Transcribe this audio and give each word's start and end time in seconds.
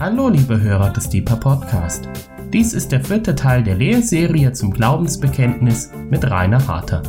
Hallo 0.00 0.30
liebe 0.30 0.58
Hörer 0.58 0.94
des 0.94 1.10
Deeper 1.10 1.36
Podcast. 1.36 2.08
Dies 2.54 2.72
ist 2.72 2.90
der 2.90 3.04
vierte 3.04 3.34
Teil 3.34 3.62
der 3.62 3.74
Lehrserie 3.74 4.50
zum 4.54 4.72
Glaubensbekenntnis 4.72 5.90
mit 6.08 6.24
Rainer 6.24 6.66
Harter. 6.66 7.02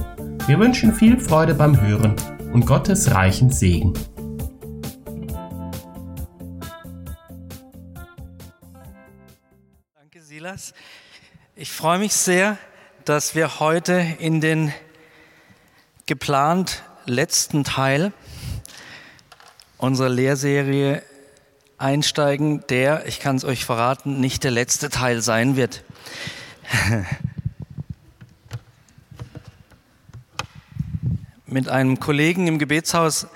Wir 0.46 0.60
wünschen 0.60 0.94
viel 0.94 1.18
Freude 1.18 1.54
beim 1.54 1.80
Hören 1.80 2.18
und 2.52 2.66
Gottes 2.66 3.10
reichen 3.12 3.50
Segen. 3.50 3.94
Danke, 9.96 10.19
Silas. 10.19 10.73
Ich 11.55 11.72
freue 11.72 12.00
mich 12.00 12.12
sehr, 12.12 12.58
dass 13.05 13.36
wir 13.36 13.62
heute 13.62 14.05
in 14.19 14.42
den 14.42 14.73
geplant 16.08 16.84
letzten 17.05 17.64
Teil 17.64 18.12
unserer 19.78 20.10
Lehrserie 20.10 21.04
einsteigen, 21.81 22.63
der, 22.70 23.05
ich 23.08 23.20
kann 23.20 23.35
es 23.35 23.44
euch 23.44 23.66
verraten, 23.66 24.20
nicht 24.20 24.44
der 24.44 24.52
letzte 24.52 24.90
Teil 24.90 25.21
sein 25.21 25.55
wird. 25.55 25.84
Mit 31.45 31.67
einem 31.67 31.99
Kollegen 31.99 32.48
im 32.48 32.59
Gebetshaus 32.59 33.27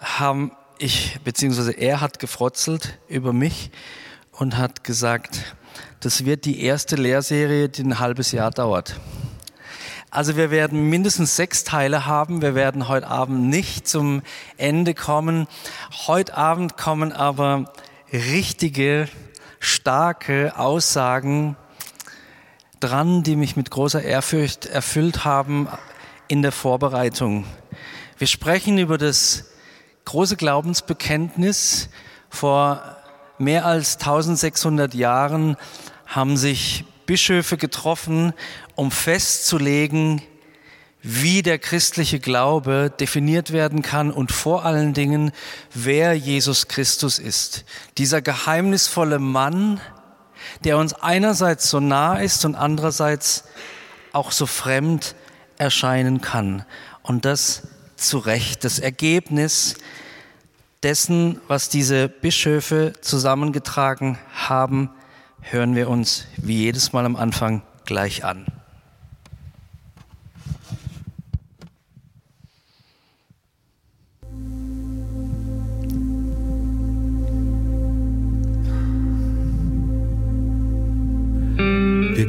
haben 0.00 0.52
ich, 0.78 1.18
beziehungsweise 1.24 1.72
er 1.72 2.00
hat 2.00 2.18
gefrotzelt 2.18 2.98
über 3.08 3.32
mich 3.32 3.70
und 4.32 4.58
hat 4.58 4.84
gesagt, 4.84 5.54
das 6.00 6.24
wird 6.24 6.44
die 6.44 6.62
erste 6.62 6.96
Lehrserie, 6.96 7.68
die 7.68 7.82
ein 7.82 8.00
halbes 8.00 8.32
Jahr 8.32 8.50
dauert. 8.50 8.98
Also 10.10 10.36
wir 10.36 10.50
werden 10.50 10.90
mindestens 10.90 11.36
sechs 11.36 11.64
Teile 11.64 12.04
haben. 12.04 12.42
Wir 12.42 12.54
werden 12.54 12.88
heute 12.88 13.06
Abend 13.06 13.48
nicht 13.48 13.88
zum 13.88 14.22
Ende 14.58 14.92
kommen. 14.92 15.46
Heute 16.06 16.36
Abend 16.36 16.76
kommen 16.76 17.12
aber 17.12 17.72
richtige, 18.12 19.08
starke 19.58 20.58
Aussagen 20.58 21.56
dran, 22.80 23.22
die 23.22 23.36
mich 23.36 23.56
mit 23.56 23.70
großer 23.70 24.02
Ehrfurcht 24.02 24.66
erfüllt 24.66 25.24
haben 25.24 25.68
in 26.28 26.42
der 26.42 26.52
Vorbereitung. 26.52 27.46
Wir 28.18 28.26
sprechen 28.26 28.78
über 28.78 28.98
das 28.98 29.44
große 30.04 30.36
Glaubensbekenntnis. 30.36 31.88
Vor 32.28 32.82
mehr 33.38 33.64
als 33.66 33.96
1600 33.96 34.94
Jahren 34.94 35.56
haben 36.06 36.36
sich 36.36 36.84
Bischöfe 37.06 37.56
getroffen, 37.56 38.32
um 38.74 38.90
festzulegen, 38.90 40.22
wie 41.02 41.42
der 41.42 41.58
christliche 41.58 42.20
Glaube 42.20 42.92
definiert 42.98 43.52
werden 43.52 43.82
kann 43.82 44.10
und 44.12 44.30
vor 44.30 44.64
allen 44.64 44.94
Dingen, 44.94 45.32
wer 45.74 46.14
Jesus 46.14 46.68
Christus 46.68 47.18
ist. 47.18 47.64
Dieser 47.98 48.22
geheimnisvolle 48.22 49.18
Mann, 49.18 49.80
der 50.64 50.78
uns 50.78 50.94
einerseits 50.94 51.68
so 51.68 51.80
nah 51.80 52.18
ist 52.18 52.44
und 52.44 52.54
andererseits 52.54 53.44
auch 54.12 54.30
so 54.30 54.46
fremd 54.46 55.16
erscheinen 55.58 56.20
kann. 56.20 56.64
Und 57.02 57.24
das 57.24 57.62
zu 57.96 58.18
Recht. 58.18 58.64
Das 58.64 58.78
Ergebnis 58.78 59.76
dessen, 60.82 61.40
was 61.48 61.68
diese 61.68 62.08
Bischöfe 62.08 62.92
zusammengetragen 63.00 64.18
haben, 64.34 64.90
hören 65.40 65.74
wir 65.74 65.88
uns 65.88 66.26
wie 66.36 66.58
jedes 66.58 66.92
Mal 66.92 67.04
am 67.06 67.16
Anfang 67.16 67.62
gleich 67.84 68.24
an. 68.24 68.61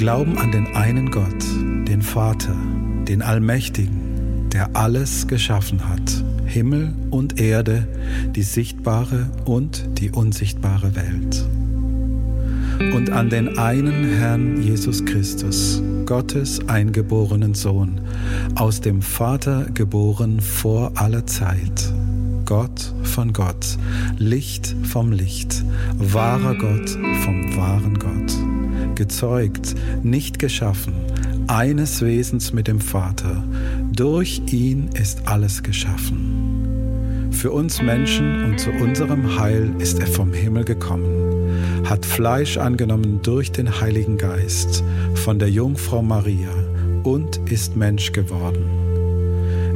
Glauben 0.04 0.38
an 0.38 0.52
den 0.52 0.76
einen 0.76 1.12
Gott, 1.12 1.46
den 1.88 2.02
Vater, 2.02 2.54
den 3.08 3.22
Allmächtigen, 3.22 4.50
der 4.52 4.76
alles 4.76 5.28
geschaffen 5.28 5.88
hat, 5.88 6.26
Himmel 6.46 6.94
und 7.10 7.40
Erde, 7.40 7.88
die 8.36 8.44
sichtbare 8.44 9.30
und 9.46 9.88
die 10.00 10.12
unsichtbare 10.12 10.94
Welt 10.98 11.46
und 12.94 13.12
an 13.12 13.30
den 13.30 13.58
einen 13.58 14.04
Herrn 14.18 14.62
Jesus 14.62 15.06
Christus, 15.06 15.82
Gottes 16.06 16.68
eingeborenen 16.68 17.54
Sohn, 17.54 18.02
aus 18.56 18.82
dem 18.82 19.02
Vater 19.02 19.68
geboren 19.74 20.42
vor 20.42 20.92
aller 20.96 21.26
Zeit. 21.28 21.94
Gott 22.44 22.94
von 23.04 23.32
Gott, 23.32 23.78
Licht 24.18 24.76
vom 24.84 25.14
Licht, 25.14 25.64
wahrer 25.98 26.56
Gott 26.56 26.90
vom 27.24 27.56
wahren 27.56 27.98
Gott, 27.98 28.53
gezeugt, 29.04 29.76
nicht 30.02 30.40
geschaffen, 30.40 30.94
eines 31.48 32.02
Wesens 32.02 32.54
mit 32.54 32.68
dem 32.68 32.80
Vater, 32.80 33.44
durch 33.92 34.42
ihn 34.52 34.90
ist 34.94 35.28
alles 35.28 35.62
geschaffen. 35.62 37.30
Für 37.32 37.52
uns 37.52 37.82
Menschen 37.82 38.46
und 38.46 38.60
zu 38.60 38.72
unserem 38.72 39.38
Heil 39.38 39.74
ist 39.80 40.00
er 40.00 40.08
vom 40.08 40.32
Himmel 40.34 40.64
gekommen 40.64 41.34
hat 41.86 42.06
Fleisch 42.06 42.58
angenommen 42.58 43.20
durch 43.24 43.52
den 43.52 43.82
Heiligen 43.82 44.18
Geist 44.18 44.84
von 45.16 45.40
der 45.40 45.50
Jungfrau 45.50 46.02
Maria 46.02 46.50
und 47.04 47.40
ist 47.52 47.76
Mensch 47.76 48.12
geworden. 48.12 48.64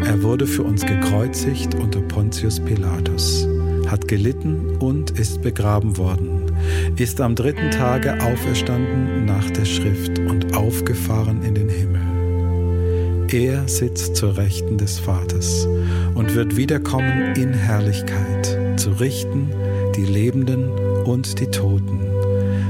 Er 0.03 0.23
wurde 0.23 0.47
für 0.47 0.63
uns 0.63 0.85
gekreuzigt 0.85 1.75
unter 1.75 1.99
Pontius 2.01 2.59
Pilatus, 2.59 3.47
hat 3.87 4.07
gelitten 4.07 4.77
und 4.77 5.11
ist 5.11 5.41
begraben 5.41 5.97
worden, 5.97 6.36
ist 6.95 7.21
am 7.21 7.35
dritten 7.35 7.71
Tage 7.71 8.19
auferstanden 8.21 9.25
nach 9.25 9.49
der 9.51 9.65
Schrift 9.65 10.19
und 10.19 10.55
aufgefahren 10.55 11.43
in 11.43 11.55
den 11.55 11.69
Himmel. 11.69 12.01
Er 13.31 13.67
sitzt 13.67 14.15
zur 14.15 14.37
Rechten 14.37 14.77
des 14.77 14.99
Vaters 14.99 15.67
und 16.15 16.33
wird 16.33 16.55
wiederkommen 16.55 17.35
in 17.35 17.53
Herrlichkeit, 17.53 18.57
zu 18.77 18.91
richten 18.91 19.49
die 19.97 20.05
Lebenden 20.05 20.69
und 21.03 21.39
die 21.39 21.47
Toten. 21.47 21.99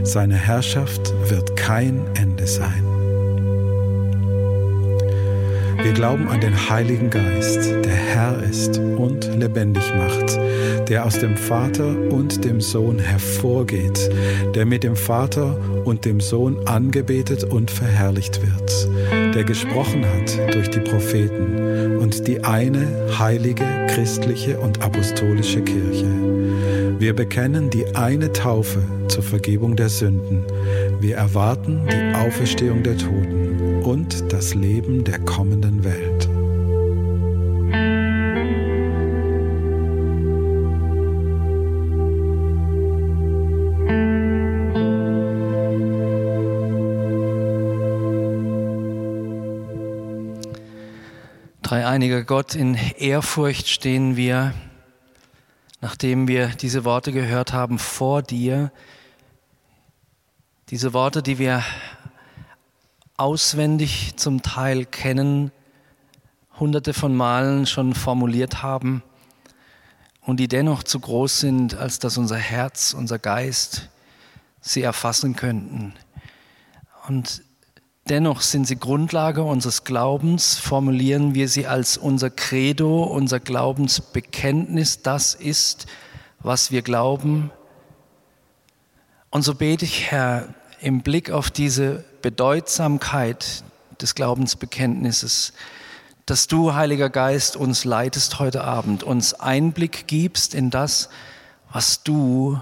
Seine 0.04 0.36
Herrschaft 0.36 1.14
wird 1.30 1.56
kein 1.56 2.06
Ende 2.16 2.48
sein. 2.48 2.84
Wir 5.84 5.94
glauben 5.94 6.28
an 6.28 6.42
den 6.42 6.70
Heiligen 6.70 7.10
Geist, 7.10 7.70
der 7.86 7.96
Herr 7.96 8.42
ist 8.44 8.80
und 8.80 9.26
lebendig 9.38 9.84
macht, 9.96 10.40
der 10.88 11.06
aus 11.06 11.20
dem 11.20 11.38
Vater 11.38 11.96
und 12.10 12.44
dem 12.44 12.62
Sohn 12.62 13.00
hervorgeht, 13.00 14.10
der 14.56 14.66
mit 14.66 14.84
dem 14.84 14.96
Vater 14.96 15.58
und 15.86 16.06
dem 16.06 16.20
Sohn 16.20 16.68
angebetet 16.68 17.44
und 17.44 17.72
verherrlicht 17.72 18.42
wird, 18.42 19.34
der 19.36 19.44
gesprochen 19.44 20.06
hat 20.06 20.54
durch 20.54 20.70
die 20.70 20.80
Propheten 20.80 21.98
und 21.98 22.28
die 22.28 22.44
eine 22.44 22.88
heilige, 23.18 23.66
christliche 23.88 24.60
und 24.60 24.82
apostolische 24.82 25.62
Kirche 25.62 26.08
wir 27.00 27.16
bekennen 27.16 27.70
die 27.70 27.96
eine 27.96 28.34
Taufe 28.34 28.82
zur 29.08 29.22
Vergebung 29.22 29.76
der 29.76 29.88
Sünden. 29.88 30.44
Wir 31.00 31.18
erwarten 31.18 31.84
die 31.86 32.16
Auferstehung 32.16 32.82
der 32.82 32.98
Toten 32.98 33.84
und 33.84 34.34
das 34.34 34.56
Leben 34.56 35.04
der 35.04 35.20
kommenden 35.20 35.84
Welt. 35.84 36.17
Dreieiniger 52.08 52.24
Gott, 52.24 52.56
in 52.56 52.76
Ehrfurcht 52.76 53.68
stehen 53.68 54.16
wir 54.16 54.54
nachdem 55.82 56.30
wir 56.30 56.48
diese 56.48 56.86
Worte 56.86 57.12
gehört 57.12 57.52
haben, 57.52 57.80
vor 57.80 58.22
dir, 58.22 58.72
diese 60.70 60.94
Worte, 60.94 61.22
die 61.22 61.38
wir 61.38 61.66
auswendig 63.18 64.16
zum 64.16 64.42
Teil 64.42 64.86
kennen, 64.86 65.52
hunderte 66.58 66.94
von 66.94 67.14
Malen 67.14 67.66
schon 67.66 67.94
formuliert 67.94 68.64
haben 68.64 69.04
und 70.22 70.40
die 70.40 70.48
dennoch 70.48 70.84
zu 70.84 71.02
groß 71.02 71.42
sind, 71.42 71.76
als 71.76 72.00
dass 72.00 72.18
unser 72.18 72.38
Herz, 72.38 72.94
unser 72.94 73.20
Geist 73.20 73.90
sie 74.62 74.82
erfassen 74.82 75.36
könnten. 75.36 75.94
Und 77.10 77.42
Dennoch 78.10 78.40
sind 78.40 78.66
sie 78.66 78.78
Grundlage 78.78 79.44
unseres 79.44 79.84
Glaubens, 79.84 80.58
formulieren 80.58 81.36
wir 81.36 81.50
sie 81.50 81.68
als 81.68 81.98
unser 81.98 82.30
Credo, 82.30 83.04
unser 83.04 83.42
Glaubensbekenntnis, 83.42 85.02
das 85.02 85.36
ist, 85.36 85.88
was 86.40 86.72
wir 86.72 86.84
glauben. 86.84 87.52
Und 89.30 89.42
so 89.42 89.56
bete 89.56 89.84
ich, 89.84 90.10
Herr, 90.10 90.54
im 90.80 91.02
Blick 91.02 91.32
auf 91.32 91.52
diese 91.52 92.06
Bedeutsamkeit 92.22 93.66
des 94.02 94.16
Glaubensbekenntnisses, 94.16 95.52
dass 96.26 96.48
du, 96.48 96.74
Heiliger 96.74 97.10
Geist, 97.10 97.58
uns 97.58 97.84
leitest 97.84 98.40
heute 98.40 98.64
Abend, 98.64 99.04
uns 99.04 99.34
Einblick 99.34 100.08
gibst 100.08 100.56
in 100.56 100.70
das, 100.70 101.10
was 101.74 102.04
du 102.04 102.62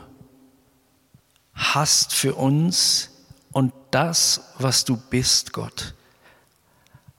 hast 1.53 2.15
für 2.15 2.33
uns 2.33 3.11
das, 3.95 4.41
was 4.59 4.83
du 4.83 4.97
bist, 4.97 5.53
Gott. 5.53 5.95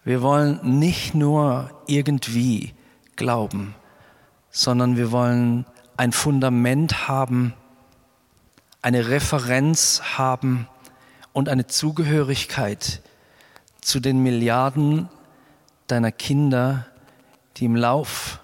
Wir 0.04 0.20
wollen 0.20 0.78
nicht 0.78 1.14
nur 1.14 1.70
irgendwie 1.86 2.74
glauben, 3.16 3.74
sondern 4.50 4.98
wir 4.98 5.10
wollen 5.10 5.64
ein 5.96 6.12
Fundament 6.12 7.08
haben, 7.08 7.54
eine 8.82 9.08
Referenz 9.08 10.02
haben 10.18 10.68
und 11.32 11.48
eine 11.48 11.66
Zugehörigkeit 11.66 13.00
zu 13.80 13.98
den 13.98 14.22
Milliarden 14.22 15.08
deiner 15.86 16.12
Kinder, 16.12 16.86
die 17.56 17.64
im 17.64 17.76
Lauf 17.76 18.40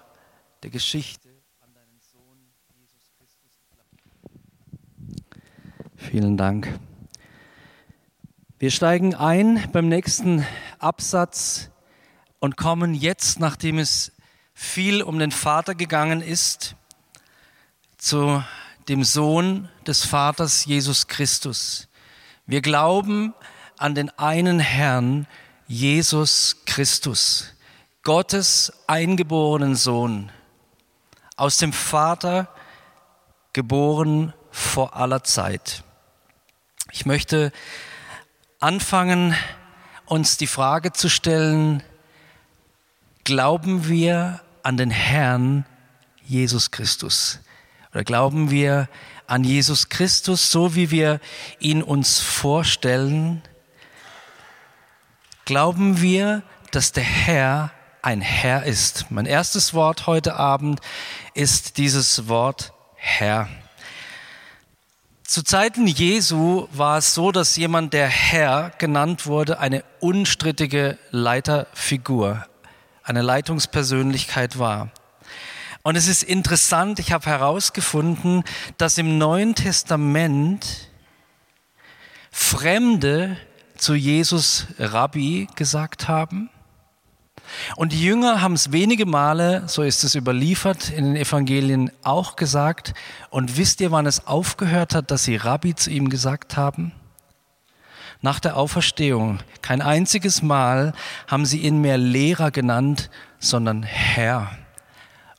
der 0.63 0.71
Geschichte 0.71 1.29
an 1.61 1.71
deinen 1.75 1.99
Sohn 2.01 2.51
Jesus 2.79 3.11
Christus 3.15 3.51
glauben. 3.69 4.41
Vielen 5.97 6.35
Dank. 6.35 6.79
Wir 8.63 8.71
steigen 8.71 9.13
ein 9.13 9.67
beim 9.73 9.89
nächsten 9.89 10.47
Absatz 10.79 11.69
und 12.39 12.55
kommen 12.55 12.93
jetzt, 12.93 13.41
nachdem 13.41 13.77
es 13.77 14.13
viel 14.53 15.03
um 15.03 15.19
den 15.19 15.31
Vater 15.31 15.75
gegangen 15.75 16.21
ist, 16.21 16.77
zu 17.97 18.41
dem 18.87 19.03
Sohn 19.03 19.67
des 19.85 20.05
Vaters 20.05 20.63
Jesus 20.63 21.07
Christus. 21.07 21.89
Wir 22.45 22.61
glauben 22.61 23.33
an 23.77 23.95
den 23.95 24.09
einen 24.17 24.61
Herrn, 24.61 25.27
Jesus 25.67 26.61
Christus, 26.65 27.53
Gottes 28.03 28.71
eingeborenen 28.87 29.75
Sohn, 29.75 30.31
aus 31.35 31.57
dem 31.57 31.73
Vater 31.73 32.47
geboren 33.51 34.33
vor 34.51 34.95
aller 34.95 35.21
Zeit. 35.25 35.83
Ich 36.93 37.05
möchte 37.05 37.51
anfangen, 38.63 39.35
uns 40.05 40.37
die 40.37 40.47
Frage 40.47 40.93
zu 40.93 41.09
stellen, 41.09 41.83
glauben 43.25 43.89
wir 43.89 44.41
an 44.63 44.77
den 44.77 44.89
Herrn 44.89 45.65
Jesus 46.25 46.71
Christus? 46.71 47.39
Oder 47.91 48.05
glauben 48.05 48.49
wir 48.49 48.87
an 49.27 49.43
Jesus 49.43 49.89
Christus, 49.89 50.49
so 50.49 50.75
wie 50.75 50.91
wir 50.91 51.19
ihn 51.59 51.83
uns 51.83 52.21
vorstellen? 52.21 53.41
Glauben 55.43 56.01
wir, 56.01 56.41
dass 56.71 56.93
der 56.93 57.03
Herr 57.03 57.71
ein 58.01 58.21
Herr 58.21 58.63
ist? 58.63 59.11
Mein 59.11 59.25
erstes 59.25 59.73
Wort 59.73 60.07
heute 60.07 60.37
Abend 60.37 60.79
ist 61.33 61.77
dieses 61.77 62.29
Wort 62.29 62.71
Herr. 62.95 63.49
Zu 65.33 65.41
Zeiten 65.41 65.87
Jesu 65.87 66.67
war 66.73 66.99
es 66.99 67.15
so, 67.15 67.31
dass 67.31 67.55
jemand, 67.55 67.93
der 67.93 68.07
Herr 68.07 68.69
genannt 68.77 69.25
wurde, 69.25 69.57
eine 69.57 69.83
unstrittige 69.99 70.99
Leiterfigur, 71.09 72.45
eine 73.01 73.23
Leitungspersönlichkeit 73.23 74.59
war. 74.59 74.91
Und 75.81 75.95
es 75.95 76.07
ist 76.07 76.21
interessant, 76.21 76.99
ich 76.99 77.11
habe 77.11 77.25
herausgefunden, 77.25 78.43
dass 78.77 78.99
im 78.99 79.17
Neuen 79.17 79.55
Testament 79.55 80.91
Fremde 82.29 83.35
zu 83.75 83.95
Jesus 83.95 84.67
Rabbi 84.77 85.47
gesagt 85.55 86.07
haben. 86.07 86.51
Und 87.75 87.91
die 87.91 88.03
Jünger 88.03 88.41
haben 88.41 88.53
es 88.53 88.71
wenige 88.71 89.05
Male, 89.05 89.63
so 89.67 89.83
ist 89.83 90.03
es 90.03 90.15
überliefert, 90.15 90.89
in 90.89 91.05
den 91.05 91.15
Evangelien 91.15 91.91
auch 92.03 92.35
gesagt. 92.35 92.93
Und 93.29 93.57
wisst 93.57 93.81
ihr, 93.81 93.91
wann 93.91 94.05
es 94.05 94.27
aufgehört 94.27 94.95
hat, 94.95 95.11
dass 95.11 95.23
sie 95.23 95.35
Rabbi 95.35 95.75
zu 95.75 95.89
ihm 95.89 96.09
gesagt 96.09 96.57
haben? 96.57 96.91
Nach 98.21 98.39
der 98.39 98.55
Auferstehung. 98.57 99.39
Kein 99.61 99.81
einziges 99.81 100.41
Mal 100.41 100.93
haben 101.27 101.45
sie 101.45 101.59
ihn 101.59 101.81
mehr 101.81 101.97
Lehrer 101.97 102.51
genannt, 102.51 103.09
sondern 103.39 103.83
Herr 103.83 104.51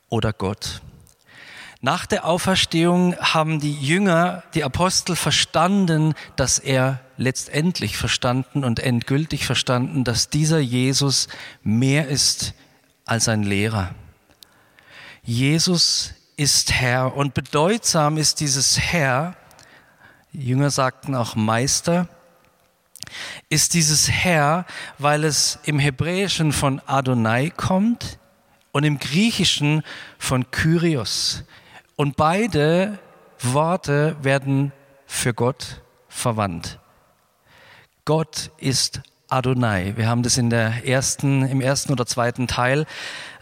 oder 0.08 0.32
Gott. 0.32 0.82
Nach 1.80 2.06
der 2.06 2.24
Auferstehung 2.24 3.14
haben 3.18 3.60
die 3.60 3.74
Jünger, 3.74 4.42
die 4.54 4.64
Apostel 4.64 5.16
verstanden, 5.16 6.14
dass 6.34 6.58
er 6.58 7.00
letztendlich 7.16 7.96
verstanden 7.96 8.64
und 8.64 8.80
endgültig 8.80 9.46
verstanden, 9.46 10.04
dass 10.04 10.28
dieser 10.28 10.58
Jesus 10.58 11.28
mehr 11.62 12.08
ist 12.08 12.54
als 13.04 13.28
ein 13.28 13.42
Lehrer. 13.42 13.94
Jesus 15.22 16.14
ist 16.36 16.72
Herr 16.72 17.16
und 17.16 17.34
bedeutsam 17.34 18.16
ist 18.16 18.40
dieses 18.40 18.78
Herr, 18.78 19.36
Jünger 20.32 20.70
sagten 20.70 21.14
auch 21.14 21.36
Meister, 21.36 22.08
ist 23.48 23.74
dieses 23.74 24.10
Herr, 24.10 24.66
weil 24.98 25.24
es 25.24 25.58
im 25.64 25.78
Hebräischen 25.78 26.52
von 26.52 26.80
Adonai 26.86 27.50
kommt, 27.50 28.18
und 28.74 28.82
im 28.82 28.98
Griechischen 28.98 29.84
von 30.18 30.50
Kyrios. 30.50 31.44
Und 31.94 32.16
beide 32.16 32.98
Worte 33.40 34.16
werden 34.20 34.72
für 35.06 35.32
Gott 35.32 35.80
verwandt. 36.08 36.80
Gott 38.04 38.50
ist 38.58 39.00
Adonai. 39.28 39.94
Wir 39.96 40.08
haben 40.08 40.22
das 40.22 40.36
in 40.36 40.50
der 40.50 40.86
ersten, 40.86 41.42
im 41.48 41.62
ersten 41.62 41.90
oder 41.90 42.04
zweiten 42.04 42.46
Teil 42.46 42.84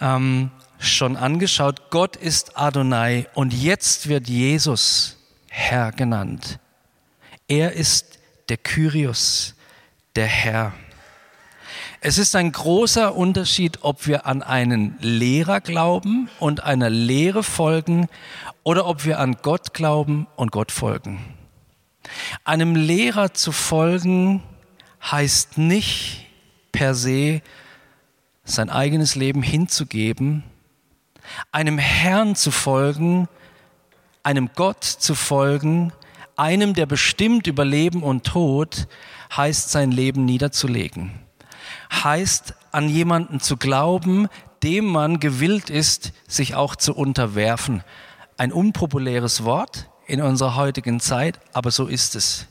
ähm, 0.01 0.53
schon 0.79 1.17
angeschaut. 1.17 1.91
Gott 1.91 2.15
ist 2.15 2.57
Adonai 2.57 3.27
und 3.35 3.53
jetzt 3.53 4.09
wird 4.09 4.29
Jesus 4.29 5.17
Herr 5.49 5.91
genannt. 5.91 6.61
Er 7.49 7.73
ist 7.73 8.21
der 8.49 8.57
Kyrios, 8.57 9.55
der 10.15 10.27
Herr. 10.27 10.73
Es 12.01 12.19
ist 12.19 12.37
ein 12.37 12.53
großer 12.53 13.17
Unterschied, 13.17 13.81
ob 13.83 14.07
wir 14.07 14.27
an 14.27 14.45
einen 14.45 14.97
Lehrer 15.01 15.61
glauben 15.61 16.29
und 16.39 16.63
einer 16.63 16.89
Lehre 16.89 17.43
folgen 17.43 18.09
oder 18.63 18.87
ob 18.87 19.05
wir 19.05 19.19
an 19.19 19.39
Gott 19.43 19.75
glauben 19.75 20.29
und 20.37 20.53
Gott 20.53 20.71
folgen. 20.71 21.25
Einem 22.45 22.77
Lehrer 22.77 23.35
zu 23.35 23.51
folgen 23.51 24.43
heißt 25.11 25.59
nicht 25.59 26.27
per 26.71 26.95
se 26.95 27.43
sein 28.45 28.71
eigenes 28.71 29.15
Leben 29.15 29.43
hinzugeben, 29.43 30.45
einem 31.53 31.79
Herrn 31.79 32.35
zu 32.35 32.51
folgen, 32.51 33.29
einem 34.23 34.51
Gott 34.55 34.85
zu 34.85 35.15
folgen, 35.15 35.93
einem, 36.37 36.75
der 36.75 36.87
bestimmt 36.87 37.47
über 37.47 37.65
Leben 37.65 38.03
und 38.03 38.25
Tod, 38.25 38.89
heißt 39.37 39.71
sein 39.71 39.93
Leben 39.93 40.25
niederzulegen 40.25 41.23
heißt, 41.93 42.55
an 42.73 42.89
jemanden 42.89 43.41
zu 43.41 43.57
glauben, 43.57 44.29
dem 44.63 44.87
man 44.87 45.21
gewillt 45.21 45.71
ist, 45.71 46.13
sich 46.27 46.55
auch 46.55 46.77
zu 46.77 46.95
unterwerfen. 46.95 47.83
Ein 48.37 48.53
unpopuläres 48.53 49.45
Wort 49.45 49.89
in 50.07 50.23
unserer 50.23 50.57
heutigen 50.57 51.01
Zeit, 51.01 51.39
aber 51.53 51.71
so 51.71 51.87
ist 51.87 52.17
es. 52.17 52.47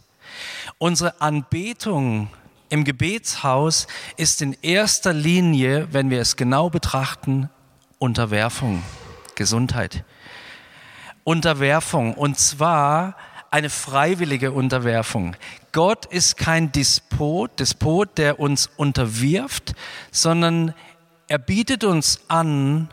Unsere 0.77 1.22
Anbetung 1.22 2.29
im 2.71 2.85
Gebetshaus 2.85 3.85
ist 4.15 4.41
in 4.41 4.55
erster 4.61 5.11
Linie, 5.11 5.89
wenn 5.91 6.09
wir 6.09 6.21
es 6.21 6.37
genau 6.37 6.69
betrachten, 6.69 7.49
Unterwerfung, 7.99 8.81
Gesundheit. 9.35 10.05
Unterwerfung 11.25 12.13
und 12.13 12.39
zwar 12.39 13.17
eine 13.51 13.69
freiwillige 13.69 14.53
Unterwerfung. 14.53 15.35
Gott 15.73 16.05
ist 16.05 16.37
kein 16.37 16.71
Despot, 16.71 17.59
Despot, 17.59 18.17
der 18.17 18.39
uns 18.39 18.69
unterwirft, 18.77 19.73
sondern 20.11 20.73
er 21.27 21.39
bietet 21.39 21.83
uns 21.83 22.21
an, 22.29 22.89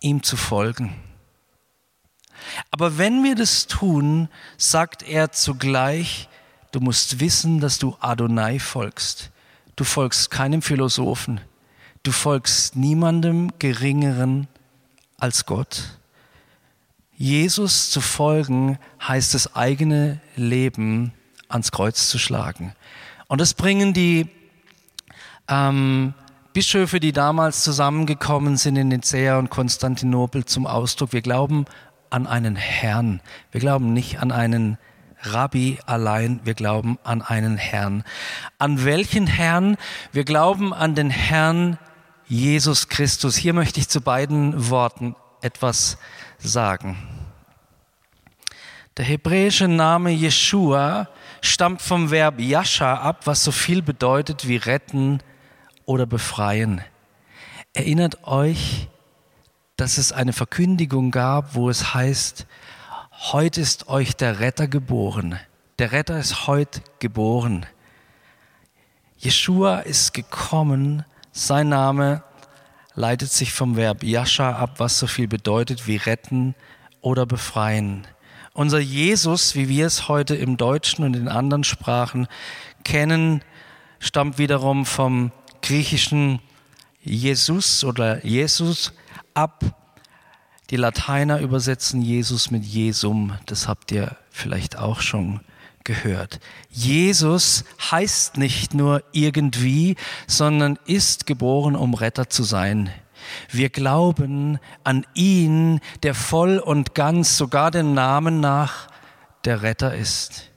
ihm 0.00 0.24
zu 0.24 0.36
folgen. 0.36 0.96
Aber 2.72 2.98
wenn 2.98 3.22
wir 3.22 3.36
das 3.36 3.68
tun, 3.68 4.28
sagt 4.58 5.04
er 5.04 5.30
zugleich, 5.30 6.28
du 6.74 6.80
musst 6.80 7.20
wissen, 7.20 7.60
dass 7.60 7.78
du 7.78 7.96
Adonai 8.00 8.58
folgst. 8.58 9.30
Du 9.76 9.84
folgst 9.84 10.30
keinem 10.30 10.62
Philosophen. 10.62 11.40
Du 12.02 12.12
folgst 12.12 12.76
niemandem 12.76 13.52
geringeren 13.58 14.48
als 15.18 15.46
Gott. 15.46 15.98
Jesus 17.16 17.90
zu 17.90 18.00
folgen 18.00 18.78
heißt 19.00 19.34
das 19.34 19.54
eigene 19.54 20.20
Leben 20.36 21.12
ans 21.48 21.70
Kreuz 21.70 22.08
zu 22.08 22.18
schlagen. 22.18 22.74
Und 23.28 23.40
das 23.40 23.54
bringen 23.54 23.94
die 23.94 24.28
ähm, 25.48 26.14
Bischöfe, 26.52 26.98
die 26.98 27.12
damals 27.12 27.62
zusammengekommen 27.62 28.56
sind 28.56 28.76
in 28.76 28.88
Nicäa 28.88 29.38
und 29.38 29.50
Konstantinopel 29.50 30.44
zum 30.44 30.66
Ausdruck. 30.66 31.12
Wir 31.12 31.22
glauben 31.22 31.66
an 32.10 32.26
einen 32.26 32.56
Herrn. 32.56 33.20
Wir 33.52 33.60
glauben 33.60 33.92
nicht 33.92 34.18
an 34.18 34.32
einen 34.32 34.78
Rabbi 35.26 35.78
allein, 35.86 36.40
wir 36.44 36.54
glauben 36.54 36.98
an 37.04 37.22
einen 37.22 37.56
Herrn. 37.56 38.04
An 38.58 38.84
welchen 38.84 39.26
Herrn? 39.26 39.76
Wir 40.12 40.24
glauben 40.24 40.74
an 40.74 40.94
den 40.94 41.10
Herrn 41.10 41.78
Jesus 42.26 42.88
Christus. 42.88 43.36
Hier 43.36 43.52
möchte 43.52 43.80
ich 43.80 43.88
zu 43.88 44.00
beiden 44.00 44.70
Worten 44.70 45.16
etwas 45.40 45.98
sagen. 46.38 46.96
Der 48.96 49.04
hebräische 49.04 49.66
Name 49.66 50.10
Jeshua 50.10 51.08
stammt 51.40 51.82
vom 51.82 52.10
Verb 52.10 52.38
Yasha 52.38 52.94
ab, 52.94 53.26
was 53.26 53.42
so 53.42 53.50
viel 53.50 53.82
bedeutet 53.82 54.46
wie 54.46 54.56
retten 54.56 55.20
oder 55.84 56.06
befreien. 56.06 56.80
Erinnert 57.72 58.24
euch, 58.24 58.88
dass 59.76 59.98
es 59.98 60.12
eine 60.12 60.32
Verkündigung 60.32 61.10
gab, 61.10 61.54
wo 61.56 61.68
es 61.68 61.92
heißt, 61.94 62.46
heute 63.18 63.60
ist 63.60 63.88
euch 63.88 64.16
der 64.16 64.40
Retter 64.40 64.66
geboren. 64.66 65.38
Der 65.78 65.92
Retter 65.92 66.18
ist 66.18 66.46
heute 66.46 66.82
geboren. 66.98 67.66
Jeshua 69.18 69.78
ist 69.78 70.12
gekommen, 70.12 71.04
sein 71.32 71.68
Name 71.68 72.22
leitet 72.94 73.30
sich 73.30 73.52
vom 73.52 73.76
Verb 73.76 74.02
Yasha 74.02 74.52
ab, 74.52 74.74
was 74.78 74.98
so 74.98 75.06
viel 75.06 75.28
bedeutet 75.28 75.86
wie 75.86 75.96
retten 75.96 76.54
oder 77.00 77.26
befreien. 77.26 78.06
Unser 78.52 78.78
Jesus, 78.78 79.54
wie 79.54 79.68
wir 79.68 79.86
es 79.86 80.08
heute 80.08 80.36
im 80.36 80.56
Deutschen 80.56 81.04
und 81.04 81.16
in 81.16 81.28
anderen 81.28 81.64
Sprachen 81.64 82.28
kennen, 82.84 83.42
stammt 83.98 84.38
wiederum 84.38 84.86
vom 84.86 85.32
griechischen 85.62 86.40
Jesus 87.02 87.82
oder 87.82 88.24
Jesus 88.24 88.92
ab. 89.34 89.83
Die 90.70 90.76
Lateiner 90.76 91.40
übersetzen 91.40 92.00
Jesus 92.00 92.50
mit 92.50 92.64
Jesum, 92.64 93.34
das 93.46 93.68
habt 93.68 93.92
ihr 93.92 94.16
vielleicht 94.30 94.78
auch 94.78 95.00
schon 95.00 95.40
gehört. 95.84 96.40
Jesus 96.70 97.64
heißt 97.90 98.38
nicht 98.38 98.72
nur 98.72 99.02
irgendwie, 99.12 99.96
sondern 100.26 100.78
ist 100.86 101.26
geboren, 101.26 101.76
um 101.76 101.92
Retter 101.92 102.30
zu 102.30 102.42
sein. 102.42 102.90
Wir 103.50 103.68
glauben 103.68 104.58
an 104.82 105.06
ihn, 105.14 105.80
der 106.02 106.14
voll 106.14 106.58
und 106.58 106.94
ganz 106.94 107.36
sogar 107.36 107.70
dem 107.70 107.94
Namen 107.94 108.40
nach 108.40 108.88
der 109.44 109.62
Retter 109.62 109.94
ist. 109.94 110.50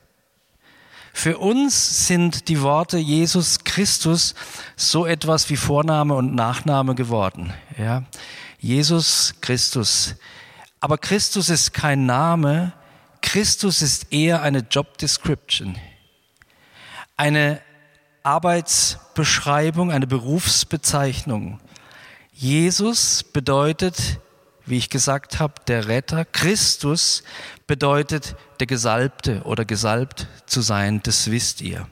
Für 1.14 1.40
uns 1.40 2.08
sind 2.08 2.48
die 2.48 2.62
Worte 2.62 2.98
Jesus 2.98 3.64
Christus 3.64 4.36
so 4.76 5.06
etwas 5.06 5.50
wie 5.50 5.58
Vorname 5.58 6.14
und 6.14 6.36
Nachname 6.36 6.94
geworden. 6.94 7.54
Ja? 7.78 8.04
Jesus 8.60 9.36
Christus. 9.42 10.16
Aber 10.80 10.98
Christus 10.98 11.50
ist 11.50 11.74
kein 11.74 12.06
Name, 12.06 12.74
Christus 13.22 13.82
ist 13.82 14.12
eher 14.14 14.42
eine 14.42 14.60
Job 14.60 14.98
Description, 14.98 15.78
eine 17.18 17.62
Arbeitsbeschreibung, 18.24 19.92
eine 19.92 20.08
Berufsbezeichnung. 20.08 21.60
Jesus 22.34 23.24
bedeutet, 23.24 24.20
wie 24.66 24.78
ich 24.78 24.90
gesagt 24.90 25.40
habe, 25.40 25.54
der 25.68 25.88
Retter. 25.88 26.26
Christus 26.26 27.24
bedeutet 27.68 28.36
der 28.60 28.68
Gesalbte 28.68 29.44
oder 29.44 29.66
gesalbt 29.66 30.28
zu 30.46 30.62
sein, 30.62 31.02
das 31.04 31.32
wisst 31.32 31.62
ihr. 31.62 31.88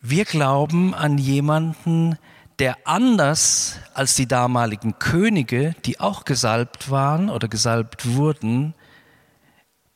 Wir 0.00 0.24
glauben 0.24 0.94
an 0.94 1.18
jemanden, 1.18 2.16
der 2.60 2.76
anders 2.84 3.78
als 3.94 4.14
die 4.14 4.28
damaligen 4.28 4.98
Könige, 4.98 5.74
die 5.86 5.98
auch 5.98 6.24
gesalbt 6.26 6.90
waren 6.90 7.30
oder 7.30 7.48
gesalbt 7.48 8.14
wurden, 8.14 8.74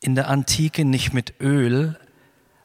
in 0.01 0.15
der 0.15 0.29
Antike 0.29 0.87
nicht 0.87 1.13
mit 1.13 1.35
Öl 1.41 1.99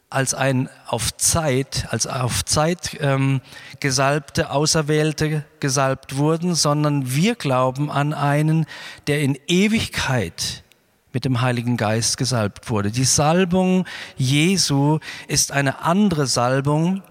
als 0.09 0.33
ein 0.33 0.69
auf 0.87 1.15
Zeit, 1.17 1.87
als 1.91 2.07
auf 2.07 2.45
Zeit 2.45 2.97
ähm, 3.01 3.41
gesalbte 3.81 4.51
Auserwählte 4.51 5.45
gesalbt 5.59 6.15
wurden, 6.15 6.55
sondern 6.55 7.13
wir 7.13 7.35
glauben 7.35 7.91
an 7.91 8.13
einen, 8.13 8.65
der 9.07 9.21
in 9.21 9.37
Ewigkeit 9.47 10.63
mit 11.11 11.25
dem 11.25 11.41
Heiligen 11.41 11.75
Geist 11.75 12.17
gesalbt 12.17 12.69
wurde. 12.69 12.89
Die 12.89 13.03
Salbung 13.03 13.85
Jesu 14.15 14.99
ist 15.27 15.51
eine 15.51 15.81
andere 15.81 16.25
Salbung 16.25 17.03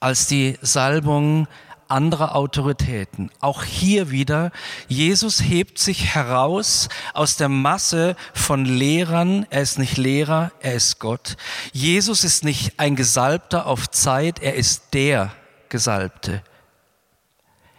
als 0.00 0.28
die 0.28 0.56
Salbung 0.62 1.48
anderer 1.90 2.34
Autoritäten. 2.34 3.30
Auch 3.40 3.64
hier 3.64 4.10
wieder, 4.10 4.50
Jesus 4.88 5.42
hebt 5.42 5.78
sich 5.78 6.14
heraus 6.14 6.88
aus 7.14 7.36
der 7.36 7.48
Masse 7.48 8.16
von 8.34 8.64
Lehrern. 8.64 9.46
Er 9.50 9.62
ist 9.62 9.78
nicht 9.78 9.96
Lehrer, 9.96 10.52
er 10.60 10.74
ist 10.74 10.98
Gott. 10.98 11.36
Jesus 11.72 12.24
ist 12.24 12.44
nicht 12.44 12.78
ein 12.78 12.96
Gesalbter 12.96 13.66
auf 13.66 13.90
Zeit, 13.90 14.40
er 14.40 14.54
ist 14.54 14.94
der 14.94 15.32
Gesalbte. 15.68 16.42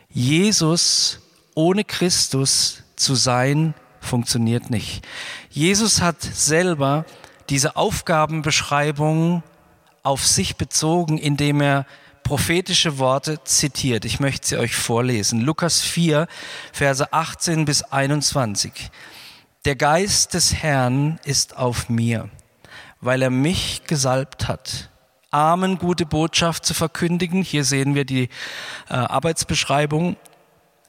Jesus 0.09 1.19
ohne 1.55 1.83
Christus 1.83 2.83
zu 2.95 3.15
sein, 3.15 3.73
funktioniert 3.99 4.69
nicht. 4.69 5.05
Jesus 5.49 6.01
hat 6.01 6.21
selber 6.21 7.05
diese 7.49 7.75
Aufgabenbeschreibung 7.75 9.43
auf 10.03 10.25
sich 10.25 10.55
bezogen, 10.55 11.17
indem 11.17 11.61
er 11.61 11.85
prophetische 12.29 12.99
Worte 12.99 13.43
zitiert. 13.43 14.05
Ich 14.05 14.19
möchte 14.19 14.49
sie 14.49 14.57
euch 14.57 14.75
vorlesen. 14.75 15.41
Lukas 15.41 15.81
4, 15.81 16.27
Verse 16.71 17.11
18 17.11 17.65
bis 17.65 17.81
21. 17.81 18.91
Der 19.65 19.75
Geist 19.75 20.35
des 20.35 20.53
Herrn 20.53 21.19
ist 21.25 21.57
auf 21.57 21.89
mir, 21.89 22.29
weil 23.01 23.23
er 23.23 23.31
mich 23.31 23.81
gesalbt 23.87 24.47
hat, 24.47 24.91
Armen 25.31 25.79
gute 25.79 26.05
Botschaft 26.05 26.67
zu 26.67 26.75
verkündigen. 26.75 27.41
Hier 27.41 27.63
sehen 27.63 27.95
wir 27.95 28.05
die 28.05 28.29
äh, 28.89 28.93
Arbeitsbeschreibung. 28.93 30.15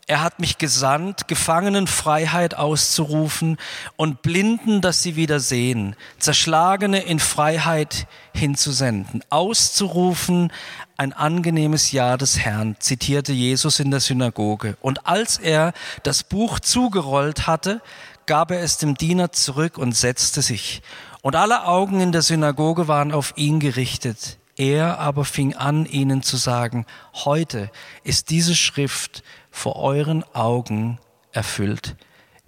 Er 0.06 0.22
hat 0.22 0.40
mich 0.40 0.58
gesandt, 0.58 1.28
Gefangenen 1.28 1.86
Freiheit 1.86 2.54
auszurufen 2.54 3.58
und 3.96 4.22
Blinden, 4.22 4.80
dass 4.80 5.02
sie 5.02 5.14
wieder 5.14 5.38
sehen, 5.38 5.94
Zerschlagene 6.18 7.00
in 7.02 7.20
Freiheit 7.20 8.08
hinzusenden, 8.34 9.22
auszurufen 9.30 10.52
ein 10.96 11.12
angenehmes 11.12 11.92
Jahr 11.92 12.18
des 12.18 12.38
Herrn, 12.38 12.76
zitierte 12.80 13.32
Jesus 13.32 13.78
in 13.78 13.90
der 13.90 14.00
Synagoge. 14.00 14.76
Und 14.80 15.06
als 15.06 15.38
er 15.38 15.72
das 16.02 16.24
Buch 16.24 16.58
zugerollt 16.58 17.46
hatte, 17.46 17.80
gab 18.26 18.50
er 18.50 18.62
es 18.62 18.78
dem 18.78 18.96
Diener 18.96 19.32
zurück 19.32 19.78
und 19.78 19.96
setzte 19.96 20.42
sich. 20.42 20.82
Und 21.22 21.36
alle 21.36 21.66
Augen 21.66 22.00
in 22.00 22.12
der 22.12 22.22
Synagoge 22.22 22.88
waren 22.88 23.12
auf 23.12 23.34
ihn 23.36 23.60
gerichtet. 23.60 24.38
Er 24.56 24.98
aber 24.98 25.24
fing 25.24 25.54
an, 25.54 25.86
ihnen 25.86 26.22
zu 26.22 26.36
sagen, 26.36 26.84
heute 27.14 27.70
ist 28.04 28.28
diese 28.28 28.54
Schrift 28.54 29.22
vor 29.50 29.76
euren 29.76 30.24
Augen 30.34 30.98
erfüllt. 31.32 31.96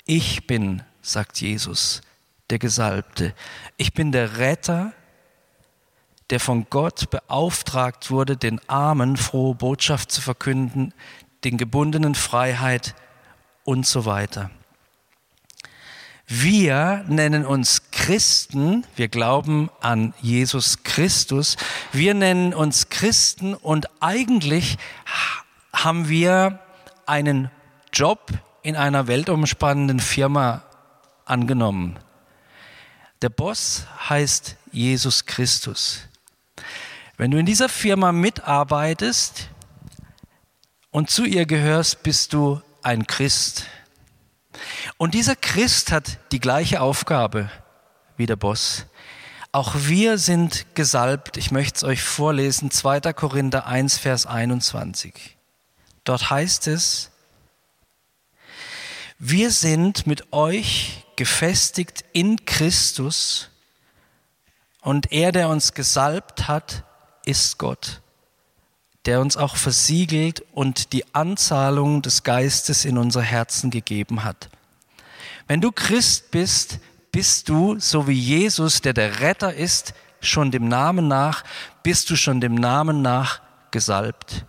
Ich 0.04 0.46
bin, 0.46 0.82
sagt 1.00 1.40
Jesus, 1.40 2.00
der 2.50 2.58
Gesalbte. 2.58 3.34
Ich 3.76 3.92
bin 3.92 4.12
der 4.12 4.38
Retter, 4.38 4.92
der 6.30 6.40
von 6.40 6.66
Gott 6.70 7.10
beauftragt 7.10 8.10
wurde, 8.10 8.36
den 8.36 8.60
Armen 8.68 9.16
frohe 9.16 9.54
Botschaft 9.54 10.10
zu 10.10 10.20
verkünden, 10.20 10.94
den 11.44 11.58
Gebundenen 11.58 12.14
Freiheit 12.14 12.94
und 13.64 13.86
so 13.86 14.06
weiter. 14.06 14.50
Wir 16.26 17.04
nennen 17.08 17.44
uns 17.44 17.90
Christen, 17.90 18.86
wir 18.96 19.08
glauben 19.08 19.68
an 19.80 20.14
Jesus 20.22 20.82
Christus, 20.82 21.58
wir 21.92 22.14
nennen 22.14 22.54
uns 22.54 22.88
Christen 22.88 23.54
und 23.54 23.88
eigentlich 24.00 24.78
haben 25.74 26.08
wir 26.08 26.60
einen 27.06 27.50
Job 27.92 28.32
in 28.62 28.76
einer 28.76 29.06
weltumspannenden 29.06 30.00
Firma 30.00 30.62
angenommen. 31.24 31.98
Der 33.22 33.28
Boss 33.28 33.86
heißt 34.08 34.56
Jesus 34.72 35.26
Christus. 35.26 36.00
Wenn 37.16 37.30
du 37.30 37.38
in 37.38 37.46
dieser 37.46 37.68
Firma 37.68 38.12
mitarbeitest 38.12 39.48
und 40.90 41.10
zu 41.10 41.24
ihr 41.24 41.46
gehörst, 41.46 42.02
bist 42.02 42.32
du 42.32 42.60
ein 42.82 43.06
Christ. 43.06 43.66
Und 44.96 45.14
dieser 45.14 45.36
Christ 45.36 45.92
hat 45.92 46.18
die 46.32 46.40
gleiche 46.40 46.80
Aufgabe 46.80 47.50
wie 48.16 48.26
der 48.26 48.36
Boss. 48.36 48.86
Auch 49.52 49.74
wir 49.76 50.18
sind 50.18 50.74
gesalbt. 50.74 51.36
Ich 51.36 51.50
möchte 51.50 51.76
es 51.76 51.84
euch 51.84 52.02
vorlesen. 52.02 52.70
2. 52.70 53.12
Korinther 53.12 53.66
1, 53.66 53.98
Vers 53.98 54.26
21. 54.26 55.36
Dort 56.04 56.30
heißt 56.30 56.66
es, 56.66 57.10
wir 59.18 59.50
sind 59.52 60.06
mit 60.06 60.32
euch 60.32 61.04
gefestigt 61.14 62.04
in 62.12 62.44
Christus 62.44 63.50
und 64.80 65.12
er, 65.12 65.30
der 65.30 65.48
uns 65.48 65.74
gesalbt 65.74 66.48
hat, 66.48 66.82
ist 67.24 67.58
Gott, 67.58 68.00
der 69.06 69.20
uns 69.20 69.36
auch 69.36 69.54
versiegelt 69.54 70.42
und 70.52 70.92
die 70.92 71.14
Anzahlung 71.14 72.02
des 72.02 72.24
Geistes 72.24 72.84
in 72.84 72.98
unser 72.98 73.22
Herzen 73.22 73.70
gegeben 73.70 74.24
hat. 74.24 74.48
Wenn 75.46 75.60
du 75.60 75.70
Christ 75.70 76.32
bist, 76.32 76.80
bist 77.12 77.48
du, 77.48 77.78
so 77.78 78.08
wie 78.08 78.18
Jesus, 78.18 78.80
der 78.80 78.92
der 78.92 79.20
Retter 79.20 79.54
ist, 79.54 79.94
schon 80.20 80.50
dem 80.50 80.66
Namen 80.66 81.06
nach, 81.06 81.44
bist 81.82 82.10
du 82.10 82.16
schon 82.16 82.40
dem 82.40 82.54
Namen 82.54 83.02
nach 83.02 83.40
gesalbt. 83.70 84.44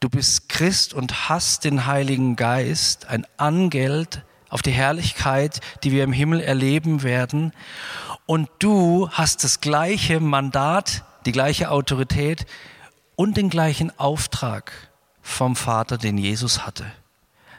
Du 0.00 0.08
bist 0.08 0.48
Christ 0.48 0.94
und 0.94 1.28
hast 1.28 1.64
den 1.64 1.86
Heiligen 1.86 2.36
Geist, 2.36 3.06
ein 3.06 3.26
Angeld 3.36 4.22
auf 4.48 4.62
die 4.62 4.70
Herrlichkeit, 4.70 5.60
die 5.82 5.90
wir 5.90 6.04
im 6.04 6.12
Himmel 6.12 6.40
erleben 6.40 7.02
werden. 7.02 7.52
Und 8.24 8.48
du 8.60 9.10
hast 9.10 9.42
das 9.42 9.60
gleiche 9.60 10.20
Mandat, 10.20 11.04
die 11.26 11.32
gleiche 11.32 11.72
Autorität 11.72 12.46
und 13.16 13.36
den 13.36 13.50
gleichen 13.50 13.90
Auftrag 13.98 14.70
vom 15.20 15.56
Vater, 15.56 15.98
den 15.98 16.16
Jesus 16.16 16.64
hatte. 16.64 16.86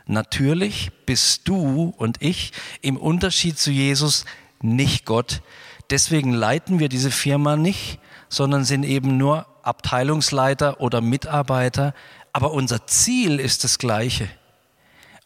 Natürlich 0.06 0.92
bist 1.06 1.46
du 1.46 1.94
und 1.98 2.22
ich 2.22 2.54
im 2.80 2.96
Unterschied 2.96 3.60
zu 3.60 3.70
Jesus 3.70 4.24
nicht 4.62 5.06
Gott. 5.06 5.42
Deswegen 5.90 6.32
leiten 6.32 6.80
wir 6.80 6.88
diese 6.88 7.12
Firma 7.12 7.58
nicht, 7.58 8.00
sondern 8.30 8.64
sind 8.64 8.84
eben 8.84 9.18
nur 9.18 9.46
Abteilungsleiter 9.64 10.82
oder 10.82 11.02
Mitarbeiter. 11.02 11.94
Aber 12.34 12.52
unser 12.52 12.88
Ziel 12.88 13.40
ist 13.40 13.64
das 13.64 13.80
gleiche. 13.80 14.30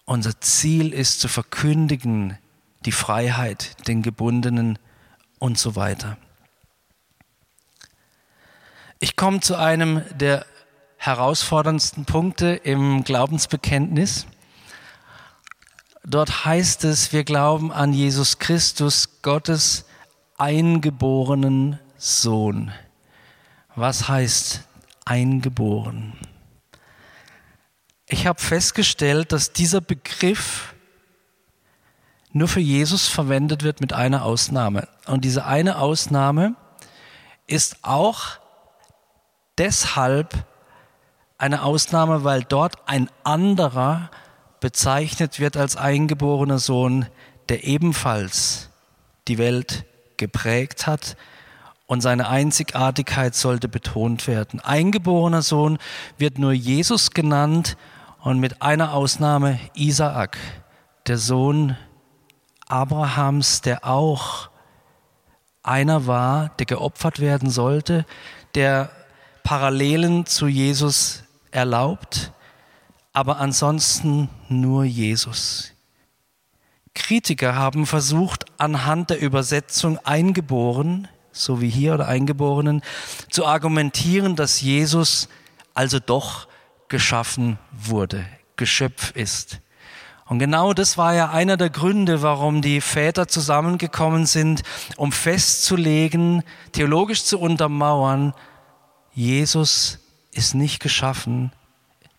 Unser 0.06 0.40
Ziel 0.42 0.94
ist 0.94 1.20
zu 1.20 1.28
verkündigen 1.28 2.38
die 2.86 2.92
Freiheit, 2.92 3.88
den 3.88 4.02
Gebundenen 4.02 4.78
und 5.40 5.58
so 5.58 5.76
weiter. 5.76 6.18
Ich 9.00 9.16
komme 9.16 9.40
zu 9.42 9.56
einem 9.56 10.04
der 10.18 10.46
herausforderndsten 10.98 12.06
Punkte 12.06 12.54
im 12.56 13.04
Glaubensbekenntnis. 13.04 14.26
Dort 16.06 16.46
heißt 16.46 16.86
es, 16.86 17.12
wir 17.12 17.24
glauben 17.24 17.72
an 17.72 17.94
Jesus 17.94 18.40
Christus, 18.40 19.22
Gottes 19.22 19.86
eingeborenen 20.38 21.80
Sohn. 21.98 22.72
Was 23.76 24.08
heißt 24.08 24.62
eingeboren? 25.06 26.14
Ich 28.14 28.28
habe 28.28 28.40
festgestellt, 28.40 29.32
dass 29.32 29.54
dieser 29.54 29.82
Begriff 29.82 30.76
nur 32.32 32.48
für 32.48 32.60
Jesus 32.60 33.08
verwendet 33.08 33.64
wird 33.64 33.82
mit 33.82 33.92
einer 33.92 34.24
Ausnahme. 34.24 34.88
Und 35.08 35.26
diese 35.26 35.46
eine 35.46 35.80
Ausnahme 35.80 36.54
ist 37.48 37.78
auch 37.82 38.38
deshalb 39.58 40.46
eine 41.40 41.64
Ausnahme, 41.64 42.24
weil 42.24 42.44
dort 42.44 42.88
ein 42.88 43.10
anderer 43.24 44.12
bezeichnet 44.60 45.40
wird 45.40 45.58
als 45.58 45.76
eingeborener 45.76 46.60
Sohn, 46.60 47.08
der 47.50 47.64
ebenfalls 47.64 48.70
die 49.28 49.40
Welt 49.40 49.86
geprägt 50.18 50.86
hat 50.86 51.18
und 51.88 52.02
seine 52.02 52.30
Einzigartigkeit 52.30 53.34
sollte 53.34 53.68
betont 53.68 54.28
werden. 54.28 54.60
Eingeborener 54.60 55.42
Sohn 55.42 55.80
wird 56.20 56.38
nur 56.38 56.54
Jesus 56.54 57.10
genannt 57.10 57.76
und 58.24 58.40
mit 58.40 58.62
einer 58.62 58.94
Ausnahme 58.94 59.60
Isaak, 59.76 60.38
der 61.08 61.18
Sohn 61.18 61.78
Abrahams, 62.68 63.62
der 63.62 63.86
auch 63.86 64.50
einer 65.62 66.08
war, 66.08 66.50
der 66.58 66.66
geopfert 66.66 67.20
werden 67.20 67.50
sollte, 67.50 68.06
der 68.56 68.90
Parallelen 69.44 70.26
zu 70.26 70.48
Jesus 70.48 71.24
erlaubt, 71.52 72.32
aber 73.12 73.40
ansonsten 73.40 74.30
nur 74.48 74.86
Jesus. 74.86 75.74
Kritiker 76.96 77.56
haben 77.56 77.86
versucht, 77.86 78.46
anhand 78.58 79.10
der 79.10 79.22
Übersetzung 79.22 80.00
eingeboren, 80.00 81.10
so 81.34 81.60
wie 81.60 81.70
hier 81.70 81.96
oder 81.96 82.08
eingeborenen, 82.08 82.84
zu 83.30 83.46
argumentieren, 83.46 84.38
dass 84.38 84.62
Jesus 84.62 85.28
also 85.74 86.00
doch 86.00 86.48
geschaffen 86.94 87.58
wurde, 87.72 88.24
Geschöpf 88.56 89.16
ist. 89.16 89.62
Und 90.26 90.38
genau 90.38 90.76
das 90.76 90.96
war 90.96 91.16
ja 91.16 91.32
einer 91.32 91.58
der 91.58 91.72
Gründe, 91.72 92.22
warum 92.22 92.62
die 92.62 92.82
Väter 92.82 93.28
zusammengekommen 93.28 94.28
sind, 94.28 94.62
um 94.96 95.12
festzulegen, 95.12 96.44
theologisch 96.72 97.24
zu 97.24 97.40
untermauern, 97.40 98.36
Jesus 99.12 99.98
ist 100.34 100.54
nicht 100.54 100.84
geschaffen, 100.84 101.52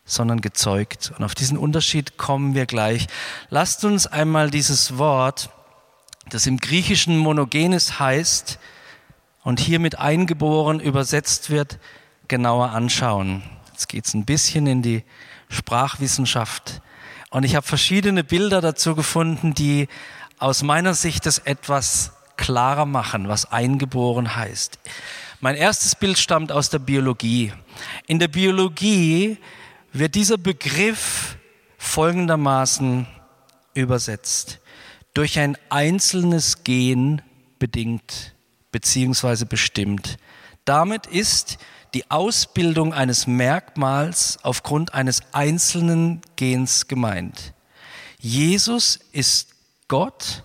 sondern 0.04 0.40
gezeugt. 0.40 1.12
Und 1.16 1.24
auf 1.24 1.36
diesen 1.36 1.56
Unterschied 1.56 2.16
kommen 2.16 2.56
wir 2.56 2.66
gleich. 2.66 3.06
Lasst 3.50 3.84
uns 3.84 4.08
einmal 4.08 4.50
dieses 4.50 4.98
Wort, 4.98 5.50
das 6.28 6.48
im 6.48 6.58
Griechischen 6.58 7.16
monogenes 7.16 8.00
heißt 8.00 8.58
und 9.44 9.60
hier 9.60 9.78
mit 9.78 10.00
eingeboren 10.00 10.80
übersetzt 10.80 11.50
wird, 11.50 11.78
genauer 12.26 12.70
anschauen. 12.70 13.44
Jetzt 13.74 13.88
geht 13.88 14.06
es 14.06 14.14
ein 14.14 14.24
bisschen 14.24 14.68
in 14.68 14.82
die 14.82 15.02
Sprachwissenschaft. 15.48 16.80
Und 17.30 17.42
ich 17.42 17.56
habe 17.56 17.66
verschiedene 17.66 18.22
Bilder 18.22 18.60
dazu 18.60 18.94
gefunden, 18.94 19.52
die 19.52 19.88
aus 20.38 20.62
meiner 20.62 20.94
Sicht 20.94 21.26
das 21.26 21.38
etwas 21.38 22.12
klarer 22.36 22.86
machen, 22.86 23.26
was 23.26 23.50
eingeboren 23.50 24.36
heißt. 24.36 24.78
Mein 25.40 25.56
erstes 25.56 25.96
Bild 25.96 26.18
stammt 26.18 26.52
aus 26.52 26.70
der 26.70 26.78
Biologie. 26.78 27.52
In 28.06 28.20
der 28.20 28.28
Biologie 28.28 29.38
wird 29.92 30.14
dieser 30.14 30.38
Begriff 30.38 31.36
folgendermaßen 31.76 33.08
übersetzt. 33.74 34.60
Durch 35.14 35.40
ein 35.40 35.58
einzelnes 35.68 36.62
Gen 36.62 37.22
bedingt 37.58 38.36
beziehungsweise 38.70 39.46
bestimmt. 39.46 40.16
Damit 40.64 41.06
ist 41.06 41.58
die 41.94 42.10
Ausbildung 42.10 42.92
eines 42.92 43.26
Merkmals 43.26 44.38
aufgrund 44.42 44.94
eines 44.94 45.22
einzelnen 45.32 46.20
Gens 46.36 46.88
gemeint. 46.88 47.54
Jesus 48.18 48.98
ist 49.12 49.50
Gott, 49.86 50.42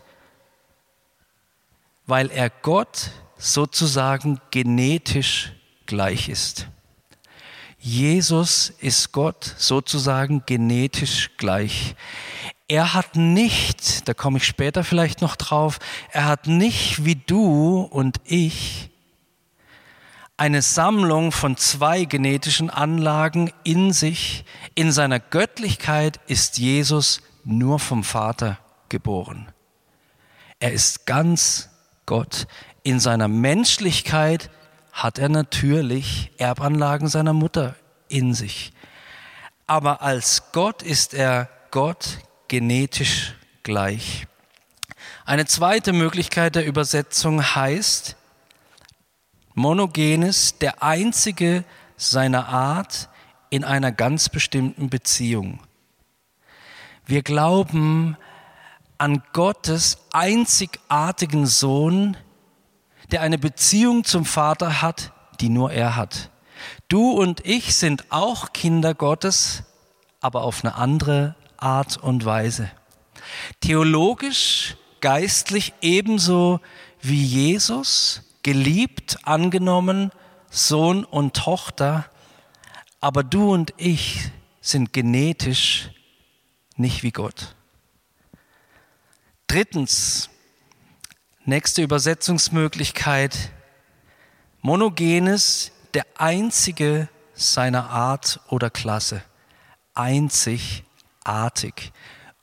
weil 2.06 2.30
er 2.30 2.50
Gott 2.50 3.12
sozusagen 3.38 4.40
genetisch 4.52 5.54
gleich 5.86 6.30
ist. 6.30 6.68
Jesus 7.80 8.70
ist 8.80 9.12
Gott 9.12 9.56
sozusagen 9.58 10.44
genetisch 10.46 11.32
gleich. 11.38 11.96
Er 12.68 12.94
hat 12.94 13.16
nicht, 13.16 14.08
da 14.08 14.14
komme 14.14 14.38
ich 14.38 14.46
später 14.46 14.84
vielleicht 14.84 15.22
noch 15.22 15.36
drauf, 15.36 15.80
er 16.12 16.26
hat 16.26 16.46
nicht 16.46 17.06
wie 17.06 17.16
du 17.16 17.82
und 17.82 18.18
ich 18.26 18.90
eine 20.40 20.62
Sammlung 20.62 21.34
von 21.34 21.58
zwei 21.58 22.06
genetischen 22.06 22.70
Anlagen 22.70 23.52
in 23.66 23.92
sich. 23.92 24.46
In 24.74 24.94
seiner 24.94 25.20
Göttlichkeit 25.20 26.22
ist 26.28 26.58
Jesus 26.58 27.22
nur 27.44 27.78
vom 27.78 28.06
Vater 28.06 28.58
geboren. 28.88 29.52
Er 30.60 30.72
ist 30.72 31.06
ganz 31.06 31.70
Gott. 32.06 32.48
In 32.84 33.02
seiner 33.02 33.28
Menschlichkeit 33.28 34.50
hat 34.94 35.20
er 35.20 35.28
natürlich 35.28 36.32
Erbanlagen 36.38 37.10
seiner 37.10 37.34
Mutter 37.34 37.76
in 38.08 38.34
sich. 38.34 38.72
Aber 39.68 40.02
als 40.02 40.54
Gott 40.54 40.84
ist 40.84 41.14
er 41.14 41.50
Gott 41.70 42.20
genetisch 42.48 43.36
gleich. 43.64 44.26
Eine 45.26 45.46
zweite 45.48 45.92
Möglichkeit 45.92 46.56
der 46.56 46.66
Übersetzung 46.66 47.44
heißt, 47.44 48.16
monogenes, 49.60 50.58
der 50.58 50.82
einzige 50.82 51.66
seiner 51.98 52.48
Art 52.48 53.10
in 53.50 53.64
einer 53.64 53.92
ganz 53.92 54.30
bestimmten 54.30 54.90
Beziehung. 54.90 55.60
Wir 57.06 57.24
glauben 57.24 58.16
an 58.98 59.22
Gottes 59.34 59.98
einzigartigen 60.14 61.46
Sohn, 61.46 62.16
der 63.12 63.22
eine 63.22 63.38
Beziehung 63.38 64.06
zum 64.06 64.24
Vater 64.24 64.82
hat, 64.82 65.12
die 65.42 65.50
nur 65.50 65.72
er 65.72 65.96
hat. 65.96 66.30
Du 66.88 67.12
und 67.12 67.46
ich 67.46 67.76
sind 67.76 68.06
auch 68.12 68.54
Kinder 68.54 68.94
Gottes, 68.94 69.64
aber 70.22 70.44
auf 70.44 70.64
eine 70.64 70.76
andere 70.76 71.36
Art 71.58 71.98
und 71.98 72.24
Weise. 72.24 72.72
Theologisch, 73.60 74.78
geistlich 75.02 75.74
ebenso 75.82 76.60
wie 77.02 77.24
Jesus, 77.24 78.29
geliebt, 78.52 79.20
angenommen, 79.26 80.12
Sohn 80.50 81.06
und 81.06 81.36
Tochter, 81.36 82.10
aber 83.00 83.24
du 83.24 83.54
und 83.54 83.76
ich 83.78 84.32
sind 84.60 84.92
genetisch 84.92 85.92
nicht 86.76 87.04
wie 87.04 87.12
Gott. 87.12 87.56
Drittens, 89.46 90.30
Nächste 91.46 91.82
Übersetzungsmöglichkeit. 91.82 93.52
Monogenes, 94.62 95.72
der 95.96 96.06
einzige 96.16 97.10
seiner 97.34 97.90
Art 97.90 98.40
oder 98.50 98.70
Klasse. 98.70 99.24
Einzigartig. 99.96 101.92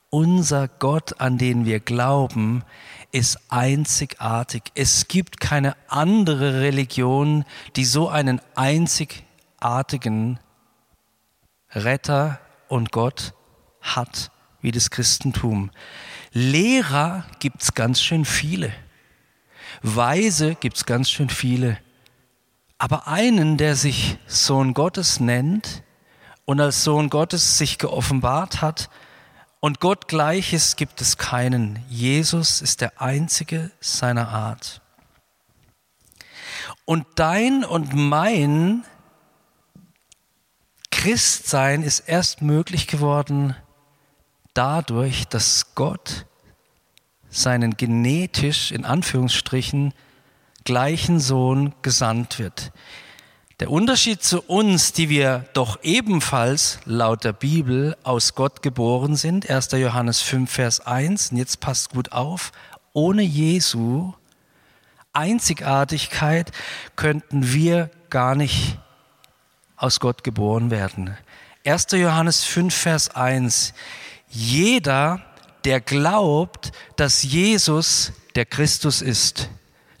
Unser 0.09 0.69
Gott, 0.69 1.19
an 1.19 1.37
den 1.37 1.65
wir 1.65 1.81
glauben, 1.81 2.63
ist 3.11 3.39
einzigartig. 3.49 4.63
Es 4.73 5.09
gibt 5.09 5.41
keine 5.41 5.75
andere 5.89 6.61
Religion, 6.61 7.43
die 7.75 7.83
so 7.83 8.07
einen 8.07 8.39
einzigartigen 8.55 10.39
Retter 11.71 12.39
und 12.69 12.91
Gott 12.93 13.33
hat 13.81 14.31
wie 14.61 14.71
das 14.71 14.89
Christentum. 14.91 15.71
Lehrer 16.31 17.25
gibt 17.39 17.61
es 17.61 17.73
ganz 17.73 18.01
schön 18.01 18.23
viele. 18.23 18.71
Weise 19.81 20.55
gibt 20.55 20.77
es 20.77 20.85
ganz 20.85 21.09
schön 21.09 21.29
viele. 21.29 21.77
Aber 22.77 23.07
einen, 23.07 23.57
der 23.57 23.75
sich 23.75 24.17
Sohn 24.25 24.73
Gottes 24.73 25.19
nennt 25.19 25.83
und 26.45 26.61
als 26.61 26.83
Sohn 26.83 27.09
Gottes 27.09 27.57
sich 27.57 27.77
geoffenbart 27.77 28.61
hat 28.61 28.89
und 29.59 29.79
Gott 29.79 30.07
gleich 30.07 30.53
ist, 30.53 30.77
gibt 30.77 31.01
es 31.01 31.17
keinen. 31.17 31.83
Jesus 31.89 32.61
ist 32.61 32.81
der 32.81 33.01
einzige 33.01 33.71
seiner 33.79 34.29
Art. 34.29 34.81
Und 36.85 37.05
dein 37.15 37.63
und 37.63 37.93
mein 37.93 38.85
Christsein 40.91 41.83
ist 41.83 42.01
erst 42.07 42.41
möglich 42.41 42.87
geworden 42.87 43.55
dadurch, 44.53 45.27
dass 45.27 45.75
Gott 45.75 46.25
seinen 47.29 47.77
genetisch 47.77 48.71
in 48.71 48.85
Anführungsstrichen 48.85 49.93
gleichen 50.63 51.19
Sohn 51.19 51.73
gesandt 51.81 52.39
wird. 52.39 52.71
Der 53.59 53.71
Unterschied 53.71 54.21
zu 54.21 54.41
uns, 54.43 54.93
die 54.93 55.09
wir 55.09 55.45
doch 55.53 55.79
ebenfalls 55.81 56.77
laut 56.85 57.23
der 57.23 57.33
Bibel 57.33 57.97
aus 58.03 58.35
Gott 58.35 58.61
geboren 58.61 59.15
sind, 59.15 59.49
1. 59.49 59.71
Johannes 59.71 60.21
5, 60.21 60.51
Vers 60.51 60.79
1, 60.81 61.31
und 61.31 61.37
jetzt 61.37 61.59
passt 61.59 61.89
gut 61.89 62.11
auf, 62.11 62.51
ohne 62.93 63.23
Jesu 63.23 64.13
Einzigartigkeit 65.11 66.51
könnten 66.95 67.51
wir 67.51 67.89
gar 68.11 68.35
nicht 68.35 68.77
aus 69.75 69.99
Gott 69.99 70.23
geboren 70.23 70.69
werden. 70.69 71.17
1. 71.65 71.87
Johannes 71.93 72.43
5, 72.43 72.75
Vers 72.75 73.15
1. 73.15 73.73
Jeder, 74.29 75.25
der 75.65 75.81
glaubt, 75.81 76.71
dass 76.95 77.23
Jesus 77.23 78.13
der 78.35 78.45
Christus 78.45 79.01
ist, 79.01 79.49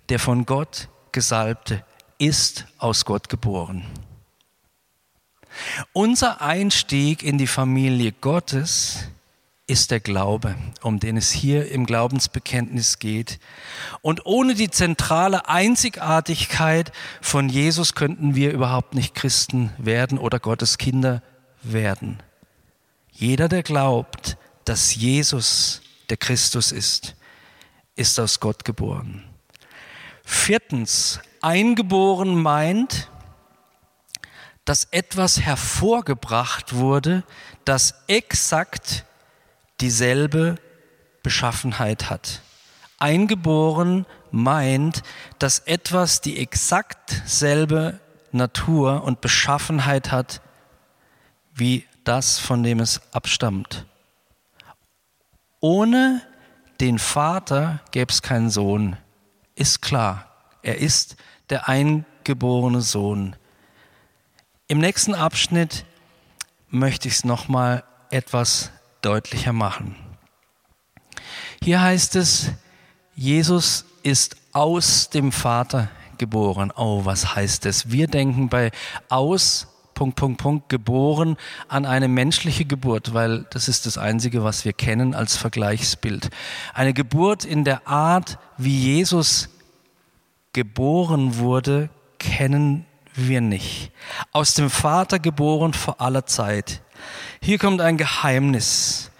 der 0.09 0.19
von 0.19 0.45
Gott 0.45 0.89
Gesalbte, 1.11 1.83
ist 2.17 2.65
aus 2.77 3.05
Gott 3.05 3.29
geboren. 3.29 3.85
Unser 5.93 6.41
Einstieg 6.41 7.23
in 7.23 7.37
die 7.37 7.47
Familie 7.47 8.11
Gottes 8.11 9.09
ist 9.67 9.91
der 9.91 9.99
Glaube, 9.99 10.55
um 10.81 10.99
den 10.99 11.17
es 11.17 11.31
hier 11.31 11.69
im 11.69 11.85
Glaubensbekenntnis 11.85 12.99
geht. 12.99 13.39
Und 14.01 14.25
ohne 14.25 14.55
die 14.55 14.69
zentrale 14.69 15.49
Einzigartigkeit 15.49 16.93
von 17.21 17.49
Jesus 17.49 17.93
könnten 17.93 18.33
wir 18.33 18.53
überhaupt 18.53 18.95
nicht 18.95 19.13
Christen 19.13 19.71
werden 19.77 20.17
oder 20.17 20.39
Gottes 20.39 20.77
Kinder 20.77 21.21
werden. 21.63 22.23
Jeder, 23.11 23.49
der 23.49 23.63
glaubt, 23.63 24.37
dass 24.63 24.95
Jesus 24.95 25.81
der 26.09 26.17
Christus 26.17 26.71
ist, 26.71 27.15
ist 27.95 28.19
aus 28.19 28.39
Gott 28.39 28.63
geboren. 28.63 29.23
Viertens, 30.23 31.19
eingeboren 31.41 32.41
meint, 32.41 33.09
dass 34.65 34.85
etwas 34.85 35.39
hervorgebracht 35.39 36.75
wurde, 36.75 37.23
das 37.65 37.95
exakt 38.07 39.05
dieselbe 39.79 40.55
Beschaffenheit 41.23 42.09
hat. 42.09 42.41
Eingeboren 42.99 44.05
meint, 44.31 45.03
dass 45.39 45.59
etwas 45.59 46.21
die 46.21 46.37
exakt 46.39 47.21
selbe 47.25 47.99
Natur 48.31 49.03
und 49.03 49.21
Beschaffenheit 49.21 50.11
hat 50.11 50.41
wie 51.53 51.85
das, 52.03 52.39
von 52.39 52.63
dem 52.63 52.79
es 52.79 53.01
abstammt. 53.11 53.85
Ohne 55.59 56.21
den 56.79 56.99
Vater 56.99 57.81
gäbe 57.91 58.11
es 58.11 58.21
keinen 58.21 58.49
Sohn. 58.49 58.95
Ist 59.55 59.81
klar. 59.81 60.26
Er 60.67 60.79
ist 60.79 61.15
der 61.49 61.69
eingeborene 61.69 62.81
Sohn. 62.81 63.37
Im 64.67 64.79
nächsten 64.79 65.15
Abschnitt 65.15 65.85
möchte 66.69 67.07
ich 67.07 67.13
es 67.13 67.23
nochmal 67.23 67.85
etwas 68.09 68.71
deutlicher 69.01 69.53
machen. 69.53 69.95
Hier 71.63 71.81
heißt 71.81 72.17
es, 72.17 72.51
Jesus 73.15 73.85
ist 74.03 74.35
aus 74.51 75.09
dem 75.09 75.31
Vater 75.31 75.87
geboren. 76.17 76.73
Oh, 76.75 77.05
was 77.05 77.33
heißt 77.33 77.63
das? 77.63 77.89
Wir 77.89 78.07
denken 78.07 78.49
bei 78.49 78.71
aus, 79.07 79.67
Punkt, 79.93 80.17
Punkt, 80.17 80.41
Punkt, 80.41 80.67
geboren 80.67 81.37
an 81.69 81.85
eine 81.85 82.09
menschliche 82.09 82.65
Geburt, 82.65 83.13
weil 83.13 83.45
das 83.51 83.69
ist 83.69 83.85
das 83.85 83.97
Einzige, 83.97 84.43
was 84.43 84.65
wir 84.65 84.73
kennen 84.73 85.15
als 85.15 85.37
Vergleichsbild. 85.37 86.29
Eine 86.73 86.93
Geburt 86.93 87.45
in 87.45 87.63
der 87.63 87.87
Art, 87.87 88.37
wie 88.57 88.77
Jesus 88.77 89.47
geboren 90.53 91.37
wurde, 91.37 91.89
kennen 92.19 92.85
wir 93.13 93.41
nicht. 93.41 93.91
Aus 94.31 94.53
dem 94.53 94.69
Vater 94.69 95.19
geboren 95.19 95.73
vor 95.73 96.01
aller 96.01 96.25
Zeit. 96.25 96.81
Hier 97.41 97.57
kommt 97.57 97.81
ein 97.81 97.97
Geheimnis. 97.97 99.11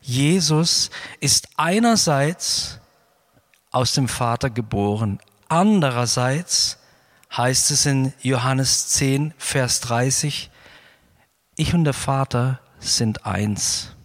Jesus 0.00 0.90
ist 1.20 1.48
einerseits 1.56 2.80
aus 3.70 3.92
dem 3.92 4.08
Vater 4.08 4.50
geboren, 4.50 5.18
andererseits 5.48 6.78
heißt 7.36 7.70
es 7.72 7.86
in 7.86 8.12
Johannes 8.22 8.88
10, 8.88 9.34
Vers 9.36 9.80
30, 9.80 10.50
ich 11.56 11.74
und 11.74 11.84
der 11.84 11.92
Vater 11.92 12.60
sind 12.78 13.26
eins. 13.26 13.96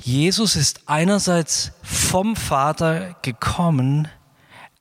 Jesus 0.00 0.54
ist 0.54 0.82
einerseits 0.86 1.72
vom 1.82 2.36
Vater 2.36 3.16
gekommen, 3.22 4.08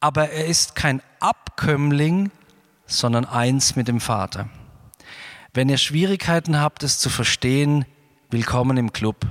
aber 0.03 0.31
er 0.31 0.47
ist 0.47 0.75
kein 0.75 1.01
Abkömmling, 1.21 2.29
sondern 2.85 3.23
eins 3.23 3.77
mit 3.77 3.87
dem 3.87 4.01
Vater. 4.01 4.49
Wenn 5.53 5.69
ihr 5.69 5.77
Schwierigkeiten 5.77 6.59
habt, 6.59 6.83
es 6.83 6.99
zu 6.99 7.09
verstehen, 7.09 7.85
willkommen 8.29 8.75
im 8.75 8.91
Club. 8.91 9.25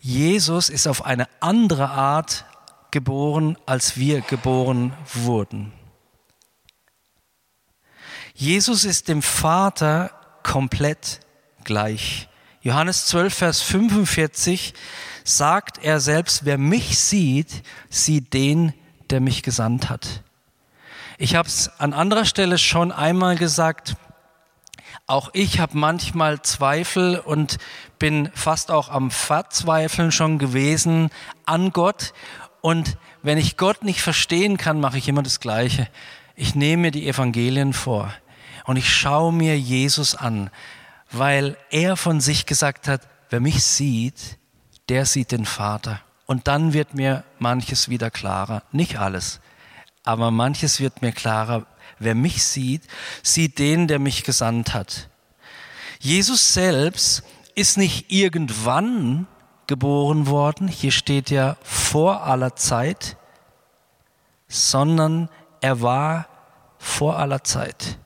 Jesus 0.00 0.70
ist 0.70 0.86
auf 0.86 1.04
eine 1.04 1.28
andere 1.40 1.90
Art 1.90 2.46
geboren, 2.90 3.58
als 3.66 3.98
wir 3.98 4.22
geboren 4.22 4.94
wurden. 5.12 5.70
Jesus 8.32 8.86
ist 8.86 9.06
dem 9.08 9.20
Vater 9.20 10.12
komplett 10.44 11.20
gleich. 11.62 12.30
Johannes 12.62 13.04
12, 13.04 13.34
Vers 13.34 13.60
45 13.60 14.72
sagt 15.24 15.84
er 15.84 16.00
selbst, 16.00 16.46
wer 16.46 16.56
mich 16.56 16.98
sieht, 16.98 17.62
sieht 17.90 18.32
den, 18.32 18.72
der 19.10 19.20
mich 19.20 19.42
gesandt 19.42 19.88
hat. 19.90 20.22
Ich 21.18 21.34
habe 21.34 21.48
es 21.48 21.70
an 21.78 21.92
anderer 21.92 22.24
Stelle 22.24 22.58
schon 22.58 22.92
einmal 22.92 23.36
gesagt, 23.36 23.96
auch 25.06 25.30
ich 25.32 25.60
habe 25.60 25.78
manchmal 25.78 26.42
Zweifel 26.42 27.18
und 27.18 27.58
bin 27.98 28.30
fast 28.34 28.70
auch 28.70 28.88
am 28.88 29.10
Verzweifeln 29.10 30.10
schon 30.10 30.38
gewesen 30.38 31.10
an 31.44 31.70
Gott. 31.70 32.12
Und 32.60 32.98
wenn 33.22 33.38
ich 33.38 33.56
Gott 33.56 33.84
nicht 33.84 34.02
verstehen 34.02 34.56
kann, 34.56 34.80
mache 34.80 34.98
ich 34.98 35.08
immer 35.08 35.22
das 35.22 35.40
Gleiche. 35.40 35.88
Ich 36.34 36.54
nehme 36.54 36.82
mir 36.82 36.90
die 36.90 37.08
Evangelien 37.08 37.72
vor 37.72 38.12
und 38.64 38.76
ich 38.76 38.92
schaue 38.92 39.32
mir 39.32 39.58
Jesus 39.58 40.14
an, 40.14 40.50
weil 41.10 41.56
er 41.70 41.96
von 41.96 42.20
sich 42.20 42.44
gesagt 42.44 42.88
hat, 42.88 43.02
wer 43.30 43.40
mich 43.40 43.62
sieht, 43.62 44.38
der 44.88 45.06
sieht 45.06 45.32
den 45.32 45.46
Vater. 45.46 46.00
Und 46.26 46.48
dann 46.48 46.72
wird 46.72 46.94
mir 46.94 47.24
manches 47.38 47.88
wieder 47.88 48.10
klarer. 48.10 48.62
Nicht 48.72 48.98
alles, 48.98 49.40
aber 50.02 50.30
manches 50.30 50.80
wird 50.80 51.02
mir 51.02 51.12
klarer, 51.12 51.66
Wer 51.98 52.14
mich 52.14 52.44
sieht, 52.44 52.82
sieht 53.22 53.58
den, 53.58 53.88
der 53.88 53.98
mich 53.98 54.24
gesandt 54.24 54.74
hat. 54.74 55.08
Jesus 55.98 56.52
selbst 56.52 57.22
ist 57.54 57.78
nicht 57.78 58.12
irgendwann 58.12 59.26
geboren 59.66 60.26
worden, 60.26 60.68
hier 60.68 60.92
steht 60.92 61.30
ja 61.30 61.56
vor 61.62 62.24
aller 62.24 62.54
Zeit, 62.54 63.16
sondern 64.46 65.28
er 65.60 65.80
war 65.80 66.26
vor 66.78 67.18
aller 67.18 67.42
Zeit. 67.42 67.98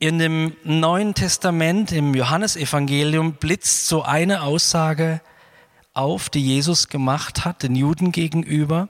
In 0.00 0.18
dem 0.18 0.56
Neuen 0.64 1.14
Testament, 1.14 1.92
im 1.92 2.14
Johannesevangelium, 2.14 3.34
blitzt 3.34 3.86
so 3.86 4.02
eine 4.02 4.42
Aussage 4.42 5.20
auf, 5.94 6.28
die 6.28 6.44
Jesus 6.44 6.88
gemacht 6.88 7.44
hat, 7.44 7.62
den 7.62 7.74
Juden 7.74 8.12
gegenüber, 8.12 8.88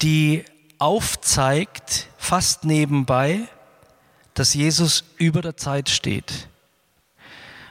die 0.00 0.44
aufzeigt, 0.78 2.08
fast 2.16 2.64
nebenbei, 2.64 3.48
dass 4.34 4.54
Jesus 4.54 5.04
über 5.16 5.42
der 5.42 5.56
Zeit 5.56 5.88
steht. 5.88 6.48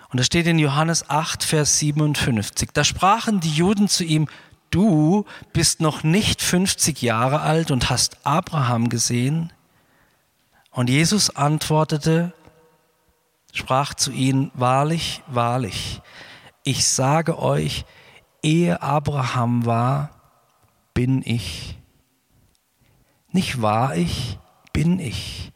Und 0.09 0.19
das 0.19 0.25
steht 0.25 0.47
in 0.47 0.59
Johannes 0.59 1.09
8, 1.09 1.43
Vers 1.43 1.79
57. 1.79 2.69
Da 2.73 2.83
sprachen 2.83 3.39
die 3.39 3.51
Juden 3.51 3.87
zu 3.87 4.03
ihm, 4.03 4.27
du 4.69 5.25
bist 5.53 5.81
noch 5.81 6.03
nicht 6.03 6.41
50 6.41 7.01
Jahre 7.01 7.41
alt 7.41 7.71
und 7.71 7.89
hast 7.89 8.17
Abraham 8.25 8.89
gesehen. 8.89 9.51
Und 10.71 10.89
Jesus 10.89 11.29
antwortete, 11.29 12.33
sprach 13.53 13.93
zu 13.93 14.11
ihnen, 14.11 14.51
wahrlich, 14.53 15.23
wahrlich, 15.27 16.01
ich 16.67 16.86
sage 16.86 17.39
euch, 17.39 17.86
ehe 18.43 18.82
Abraham 18.82 19.65
war, 19.65 20.10
bin 20.93 21.21
ich. 21.23 21.77
Nicht 23.32 23.62
war 23.62 23.95
ich, 23.95 24.38
bin 24.73 24.99
ich. 24.99 25.53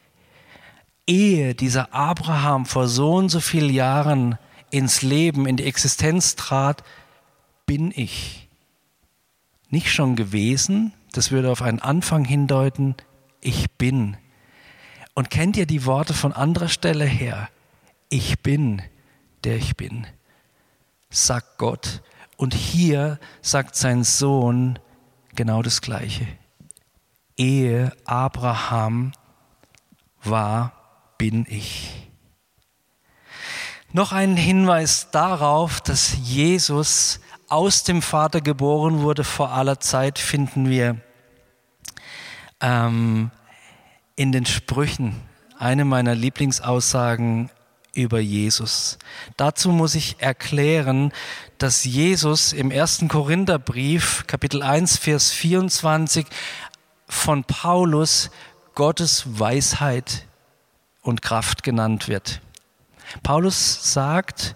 Ehe 1.06 1.54
dieser 1.54 1.94
Abraham 1.94 2.66
vor 2.66 2.88
so 2.88 3.16
und 3.16 3.28
so 3.28 3.42
vielen 3.42 3.74
Jahren 3.74 4.38
ins 4.70 5.02
Leben, 5.02 5.48
in 5.48 5.58
die 5.58 5.66
Existenz 5.66 6.38
trat, 6.38 6.82
bin 7.66 7.92
ich. 7.94 8.48
Nicht 9.70 9.92
schon 9.92 10.16
gewesen, 10.16 10.94
das 11.12 11.30
würde 11.30 11.52
auf 11.52 11.62
einen 11.62 11.80
Anfang 11.80 12.24
hindeuten, 12.24 12.96
ich 13.42 13.70
bin. 13.72 14.16
Und 15.14 15.30
kennt 15.30 15.58
ihr 15.58 15.66
die 15.66 15.86
Worte 15.86 16.14
von 16.14 16.32
anderer 16.32 16.70
Stelle 16.70 17.06
her? 17.06 17.50
Ich 18.10 18.40
bin, 18.40 18.82
der 19.44 19.58
ich 19.58 19.76
bin, 19.76 20.08
sagt 21.12 21.60
Gott. 21.60 22.02
Und 22.38 22.56
hier 22.56 23.20
sagt 23.42 23.76
sein 23.76 24.04
Sohn 24.04 24.80
genau 25.36 25.62
das 25.62 25.82
Gleiche. 25.82 26.28
Ehe 27.38 27.92
Abraham 28.06 29.12
war, 30.24 30.74
bin 31.18 31.46
ich. 31.48 32.10
Noch 33.94 34.12
ein 34.12 34.38
Hinweis 34.38 35.12
darauf, 35.12 35.82
dass 35.82 36.16
Jesus 36.24 37.20
aus 37.50 37.84
dem 37.84 38.02
Vater 38.02 38.40
geboren 38.40 39.02
wurde 39.02 39.24
vor 39.24 39.52
aller 39.52 39.80
Zeit, 39.80 40.18
finden 40.18 40.70
wir 40.70 40.98
ähm, 42.62 43.32
in 44.16 44.32
den 44.32 44.46
Sprüchen. 44.46 45.20
Eine 45.60 45.84
meiner 45.84 46.16
Lieblingsaussagen 46.16 47.50
über 47.94 48.20
Jesus. 48.20 48.98
Dazu 49.38 49.70
muss 49.70 49.96
ich 49.96 50.18
erklären, 50.20 51.12
dass 51.58 51.84
Jesus 51.84 52.54
im 52.54 52.72
ersten 52.72 53.08
Korintherbrief, 53.08 54.26
Kapitel 54.28 54.64
1, 54.64 54.98
Vers 54.98 55.32
24, 55.32 56.26
von 57.08 57.44
Paulus 57.44 58.32
Gottes 58.76 59.40
Weisheit 59.40 60.26
und 61.02 61.22
Kraft 61.22 61.64
genannt 61.64 62.08
wird. 62.08 62.42
Paulus 63.24 63.94
sagt, 63.94 64.56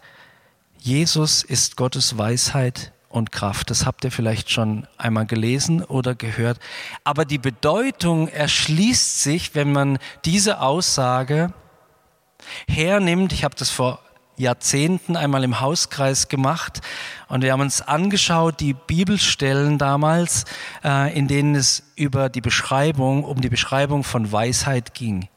Jesus 0.80 1.44
ist 1.44 1.76
Gottes 1.76 2.18
Weisheit 2.18 2.94
und 3.10 3.32
Kraft. 3.32 3.70
Das 3.70 3.86
habt 3.86 4.04
ihr 4.04 4.12
vielleicht 4.12 4.52
schon 4.52 4.88
einmal 4.98 5.26
gelesen 5.26 5.84
oder 5.84 6.16
gehört. 6.16 6.60
Aber 7.04 7.26
die 7.26 7.38
Bedeutung 7.38 8.28
erschließt 8.28 9.22
sich, 9.22 9.56
wenn 9.56 9.72
man 9.72 9.98
diese 10.26 10.62
Aussage 10.62 11.54
hernimmt. 12.68 13.34
Ich 13.34 13.44
habe 13.44 13.56
das 13.56 13.70
vor 13.70 14.00
Jahrzehnten 14.38 15.16
einmal 15.16 15.44
im 15.44 15.62
Hauskreis 15.62 16.28
gemacht 16.28 16.82
und 17.28 17.42
wir 17.42 17.54
haben 17.54 17.62
uns 17.62 17.82
angeschaut, 17.82 18.60
die 18.60 18.74
Bibelstellen 18.74 19.78
damals, 19.78 20.46
äh, 20.84 21.18
in 21.18 21.28
denen 21.28 21.56
es 21.56 21.84
über 21.96 22.30
die 22.30 22.42
Beschreibung, 22.42 23.24
um 23.24 23.40
die 23.42 23.50
Beschreibung 23.50 24.04
von 24.04 24.32
Weisheit 24.32 24.94
ging. 24.94 25.30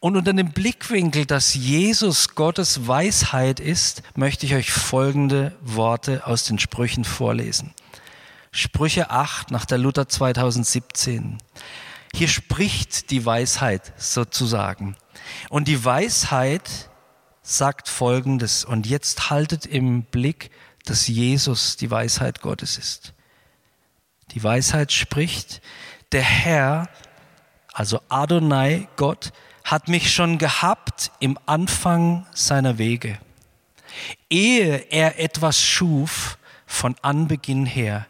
Und 0.00 0.16
unter 0.16 0.32
dem 0.32 0.50
Blickwinkel, 0.50 1.26
dass 1.26 1.54
Jesus 1.54 2.34
Gottes 2.34 2.88
Weisheit 2.88 3.60
ist, 3.60 4.02
möchte 4.14 4.46
ich 4.46 4.54
euch 4.54 4.72
folgende 4.72 5.54
Worte 5.60 6.26
aus 6.26 6.44
den 6.44 6.58
Sprüchen 6.58 7.04
vorlesen. 7.04 7.72
Sprüche 8.50 9.10
8 9.10 9.50
nach 9.50 9.66
der 9.66 9.78
Luther 9.78 10.08
2017. 10.08 11.38
Hier 12.14 12.28
spricht 12.28 13.10
die 13.10 13.26
Weisheit 13.26 13.92
sozusagen. 13.98 14.96
Und 15.48 15.68
die 15.68 15.84
Weisheit 15.84 16.90
sagt 17.42 17.88
Folgendes. 17.88 18.64
Und 18.64 18.86
jetzt 18.86 19.30
haltet 19.30 19.66
im 19.66 20.02
Blick, 20.02 20.50
dass 20.84 21.06
Jesus 21.06 21.76
die 21.76 21.90
Weisheit 21.90 22.40
Gottes 22.40 22.78
ist. 22.78 23.12
Die 24.32 24.42
Weisheit 24.42 24.92
spricht, 24.92 25.62
der 26.12 26.22
Herr, 26.22 26.88
also 27.72 28.00
Adonai, 28.08 28.88
Gott, 28.96 29.32
hat 29.64 29.88
mich 29.88 30.12
schon 30.12 30.38
gehabt 30.38 31.10
im 31.20 31.38
Anfang 31.46 32.26
seiner 32.32 32.78
Wege. 32.78 33.18
Ehe 34.30 34.76
er 34.90 35.18
etwas 35.18 35.60
schuf 35.60 36.38
von 36.66 36.96
Anbeginn 37.02 37.66
her. 37.66 38.06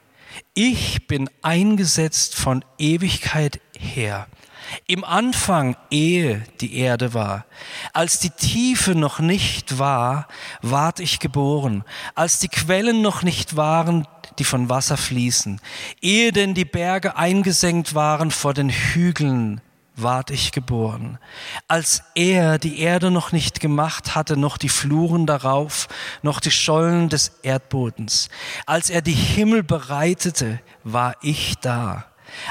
Ich 0.55 1.07
bin 1.07 1.31
eingesetzt 1.43 2.35
von 2.35 2.65
Ewigkeit 2.79 3.61
her. 3.79 4.29
Im 4.87 5.05
Anfang, 5.05 5.77
ehe 5.91 6.43
die 6.61 6.77
Erde 6.77 7.15
war, 7.15 7.45
als 7.93 8.19
die 8.19 8.31
Tiefe 8.31 8.95
noch 8.95 9.19
nicht 9.19 9.79
war, 9.79 10.29
ward 10.63 11.01
ich 11.01 11.19
geboren, 11.19 11.85
als 12.15 12.39
die 12.39 12.49
Quellen 12.49 13.03
noch 13.03 13.23
nicht 13.23 13.57
waren, 13.57 14.07
die 14.39 14.45
von 14.45 14.69
Wasser 14.69 14.97
fließen, 14.97 15.61
ehe 16.01 16.33
denn 16.33 16.55
die 16.55 16.65
Berge 16.65 17.17
eingesenkt 17.17 17.95
waren 17.95 18.31
vor 18.31 18.55
den 18.55 18.71
Hügeln, 18.71 19.61
ward 19.97 20.31
ich 20.31 20.53
geboren. 20.53 21.19
Als 21.69 22.03
er 22.15 22.59
die 22.59 22.81
Erde 22.81 23.11
noch 23.11 23.33
nicht 23.33 23.61
gemacht 23.61 24.15
hatte, 24.15 24.37
noch 24.37 24.59
die 24.59 24.69
Fluren 24.69 25.27
darauf, 25.27 25.89
noch 26.23 26.41
die 26.41 26.51
Schollen 26.51 27.09
des 27.09 27.33
Erdbodens. 27.43 28.29
Als 28.67 28.91
er 28.91 29.01
die 29.01 29.13
Himmel 29.13 29.63
bereitete, 29.63 30.61
war 30.85 31.17
ich 31.23 31.55
da. 31.61 32.05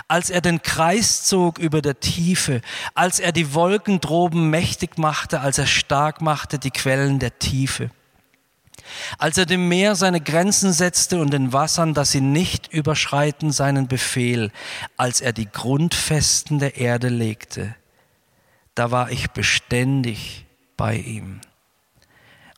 Als 0.07 0.29
er 0.29 0.41
den 0.41 0.61
Kreis 0.61 1.23
zog 1.23 1.57
über 1.57 1.81
der 1.81 1.99
Tiefe, 1.99 2.61
als 2.93 3.19
er 3.19 3.31
die 3.31 3.53
Wolken 3.53 4.01
droben 4.01 4.49
mächtig 4.49 4.97
machte, 4.97 5.41
als 5.41 5.57
er 5.57 5.67
stark 5.67 6.21
machte 6.21 6.59
die 6.59 6.71
Quellen 6.71 7.19
der 7.19 7.39
Tiefe 7.39 7.89
als 9.17 9.37
er 9.37 9.45
dem 9.45 9.67
Meer 9.67 9.95
seine 9.95 10.21
Grenzen 10.21 10.73
setzte 10.73 11.19
und 11.19 11.31
den 11.31 11.53
Wassern, 11.53 11.93
dass 11.93 12.11
sie 12.11 12.21
nicht 12.21 12.71
überschreiten, 12.71 13.51
seinen 13.51 13.87
Befehl, 13.87 14.51
als 14.97 15.21
er 15.21 15.33
die 15.33 15.49
Grundfesten 15.49 16.59
der 16.59 16.77
Erde 16.77 17.09
legte, 17.09 17.75
da 18.75 18.91
war 18.91 19.11
ich 19.11 19.31
beständig 19.31 20.45
bei 20.77 20.95
ihm. 20.95 21.41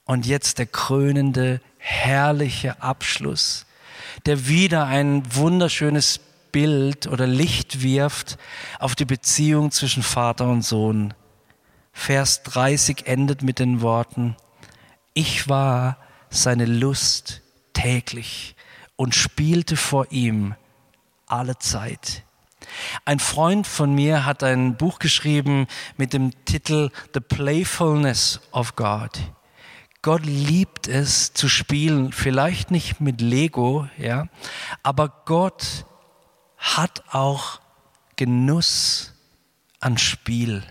Und 0.05 0.25
jetzt 0.25 0.57
der 0.57 0.65
krönende, 0.65 1.61
herrliche 1.77 2.81
Abschluss, 2.81 3.65
der 4.25 4.47
wieder 4.47 4.87
ein 4.87 5.23
wunderschönes 5.35 6.19
Bild 6.57 7.05
oder 7.05 7.27
Licht 7.27 7.83
wirft 7.83 8.39
auf 8.79 8.95
die 8.95 9.05
Beziehung 9.05 9.69
zwischen 9.69 10.01
Vater 10.01 10.47
und 10.47 10.63
Sohn. 10.63 11.13
Vers 11.93 12.41
30 12.41 13.05
endet 13.05 13.43
mit 13.43 13.59
den 13.59 13.81
Worten, 13.81 14.35
ich 15.13 15.47
war 15.47 15.99
seine 16.31 16.65
Lust 16.65 17.43
täglich 17.73 18.55
und 18.95 19.13
spielte 19.13 19.77
vor 19.77 20.07
ihm 20.09 20.55
alle 21.27 21.59
Zeit. 21.59 22.23
Ein 23.05 23.19
Freund 23.19 23.67
von 23.67 23.93
mir 23.93 24.25
hat 24.25 24.41
ein 24.41 24.77
Buch 24.77 24.97
geschrieben 24.97 25.67
mit 25.95 26.11
dem 26.11 26.31
Titel 26.45 26.89
The 27.13 27.19
Playfulness 27.19 28.41
of 28.51 28.75
God. 28.75 29.11
Gott 30.01 30.25
liebt 30.25 30.87
es 30.87 31.33
zu 31.33 31.49
spielen, 31.49 32.13
vielleicht 32.13 32.71
nicht 32.71 32.99
mit 32.99 33.21
Lego, 33.21 33.87
ja, 33.99 34.25
aber 34.81 35.21
Gott 35.25 35.85
hat 36.57 37.03
auch 37.13 37.59
Genuss 38.15 39.13
an 39.79 39.97
Spiel. 39.97 40.63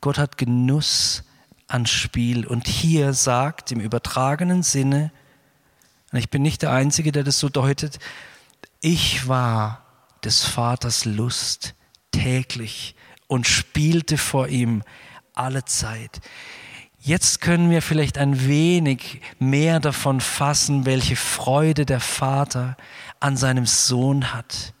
Gott 0.00 0.18
hat 0.18 0.38
Genuss 0.38 1.24
ans 1.66 1.90
Spiel. 1.90 2.46
Und 2.46 2.68
hier 2.68 3.12
sagt 3.12 3.72
im 3.72 3.80
übertragenen 3.80 4.62
Sinne, 4.62 5.10
und 6.12 6.18
ich 6.18 6.30
bin 6.30 6.42
nicht 6.42 6.62
der 6.62 6.70
Einzige, 6.70 7.10
der 7.10 7.24
das 7.24 7.38
so 7.40 7.48
deutet, 7.48 7.98
ich 8.80 9.26
war 9.26 9.84
des 10.22 10.44
Vaters 10.44 11.04
Lust 11.04 11.74
täglich 12.12 12.94
und 13.26 13.46
spielte 13.46 14.18
vor 14.18 14.48
ihm 14.48 14.82
alle 15.32 15.64
Zeit. 15.64 16.20
Jetzt 17.00 17.40
können 17.40 17.70
wir 17.70 17.82
vielleicht 17.82 18.16
ein 18.16 18.46
wenig 18.46 19.20
mehr 19.38 19.80
davon 19.80 20.20
fassen, 20.20 20.86
welche 20.86 21.16
Freude 21.16 21.84
der 21.84 22.00
Vater 22.00 22.76
an 23.20 23.36
seinem 23.36 23.66
Sohn 23.66 24.32
hat, 24.32 24.73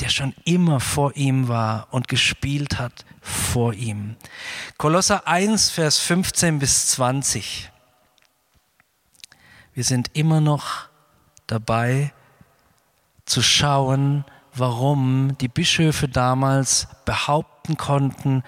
der 0.00 0.08
schon 0.10 0.34
immer 0.44 0.80
vor 0.80 1.16
ihm 1.16 1.48
war 1.48 1.88
und 1.90 2.08
gespielt 2.08 2.78
hat 2.78 3.04
vor 3.20 3.72
ihm. 3.72 4.16
Kolosser 4.76 5.26
1, 5.26 5.70
Vers 5.70 5.98
15 5.98 6.58
bis 6.58 6.88
20. 6.88 7.70
Wir 9.72 9.84
sind 9.84 10.10
immer 10.12 10.40
noch 10.40 10.88
dabei 11.46 12.12
zu 13.24 13.42
schauen, 13.42 14.24
warum 14.54 15.36
die 15.38 15.48
Bischöfe 15.48 16.08
damals 16.08 16.88
behaupten 17.04 17.76
konnten, 17.76 18.42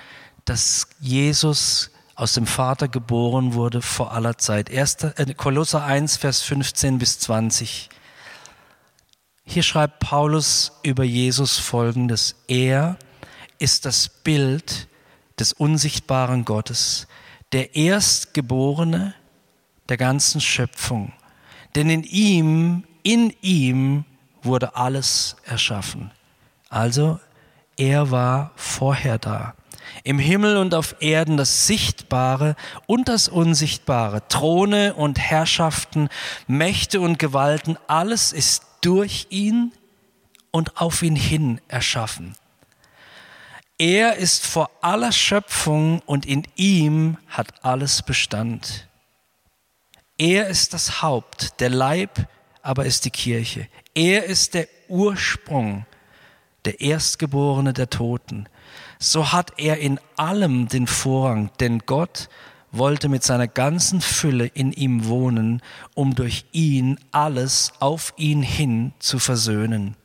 dass 0.44 0.88
Jesus 1.00 1.90
aus 2.14 2.32
dem 2.32 2.46
Vater 2.46 2.88
geboren 2.88 3.54
wurde 3.54 3.82
vor 3.82 4.12
aller 4.12 4.38
Zeit. 4.38 4.70
1, 4.70 5.04
äh, 5.04 5.34
Kolosser 5.34 5.84
1, 5.84 6.16
Vers 6.16 6.42
15 6.42 6.98
bis 6.98 7.18
20. 7.20 7.90
Hier 9.50 9.62
schreibt 9.62 10.00
Paulus 10.00 10.72
über 10.82 11.04
Jesus 11.04 11.56
Folgendes. 11.56 12.34
Er 12.48 12.98
ist 13.58 13.86
das 13.86 14.10
Bild 14.10 14.88
des 15.40 15.54
unsichtbaren 15.54 16.44
Gottes, 16.44 17.08
der 17.52 17.74
Erstgeborene 17.74 19.14
der 19.88 19.96
ganzen 19.96 20.42
Schöpfung. 20.42 21.14
Denn 21.74 21.88
in 21.88 22.02
ihm, 22.02 22.84
in 23.02 23.32
ihm 23.40 24.04
wurde 24.42 24.76
alles 24.76 25.36
erschaffen. 25.46 26.10
Also 26.68 27.18
er 27.78 28.10
war 28.10 28.52
vorher 28.54 29.18
da. 29.18 29.54
Im 30.04 30.18
Himmel 30.18 30.58
und 30.58 30.74
auf 30.74 30.96
Erden 31.00 31.38
das 31.38 31.66
Sichtbare 31.66 32.54
und 32.86 33.08
das 33.08 33.28
Unsichtbare, 33.28 34.28
Throne 34.28 34.92
und 34.92 35.18
Herrschaften, 35.18 36.10
Mächte 36.46 37.00
und 37.00 37.18
Gewalten, 37.18 37.78
alles 37.86 38.34
ist 38.34 38.67
durch 38.80 39.26
ihn 39.30 39.72
und 40.50 40.80
auf 40.80 41.02
ihn 41.02 41.16
hin 41.16 41.60
erschaffen. 41.68 42.36
Er 43.78 44.16
ist 44.16 44.44
vor 44.46 44.70
aller 44.80 45.12
Schöpfung 45.12 46.00
und 46.00 46.26
in 46.26 46.44
ihm 46.56 47.16
hat 47.28 47.64
alles 47.64 48.02
Bestand. 48.02 48.88
Er 50.16 50.48
ist 50.48 50.74
das 50.74 51.00
Haupt, 51.00 51.60
der 51.60 51.70
Leib 51.70 52.26
aber 52.68 52.84
ist 52.84 53.04
die 53.04 53.10
Kirche. 53.10 53.68
Er 53.94 54.24
ist 54.24 54.54
der 54.54 54.68
Ursprung, 54.88 55.86
der 56.64 56.80
Erstgeborene 56.80 57.72
der 57.72 57.88
Toten. 57.88 58.48
So 58.98 59.32
hat 59.32 59.52
er 59.58 59.78
in 59.78 60.00
allem 60.16 60.68
den 60.68 60.86
Vorrang, 60.86 61.50
denn 61.60 61.78
Gott 61.86 62.28
wollte 62.70 63.08
mit 63.08 63.24
seiner 63.24 63.48
ganzen 63.48 64.00
Fülle 64.00 64.46
in 64.46 64.72
ihm 64.72 65.06
wohnen, 65.06 65.62
um 65.94 66.14
durch 66.14 66.44
ihn 66.52 66.98
alles 67.12 67.72
auf 67.80 68.12
ihn 68.16 68.42
hin 68.42 68.92
zu 68.98 69.18
versöhnen. 69.18 69.96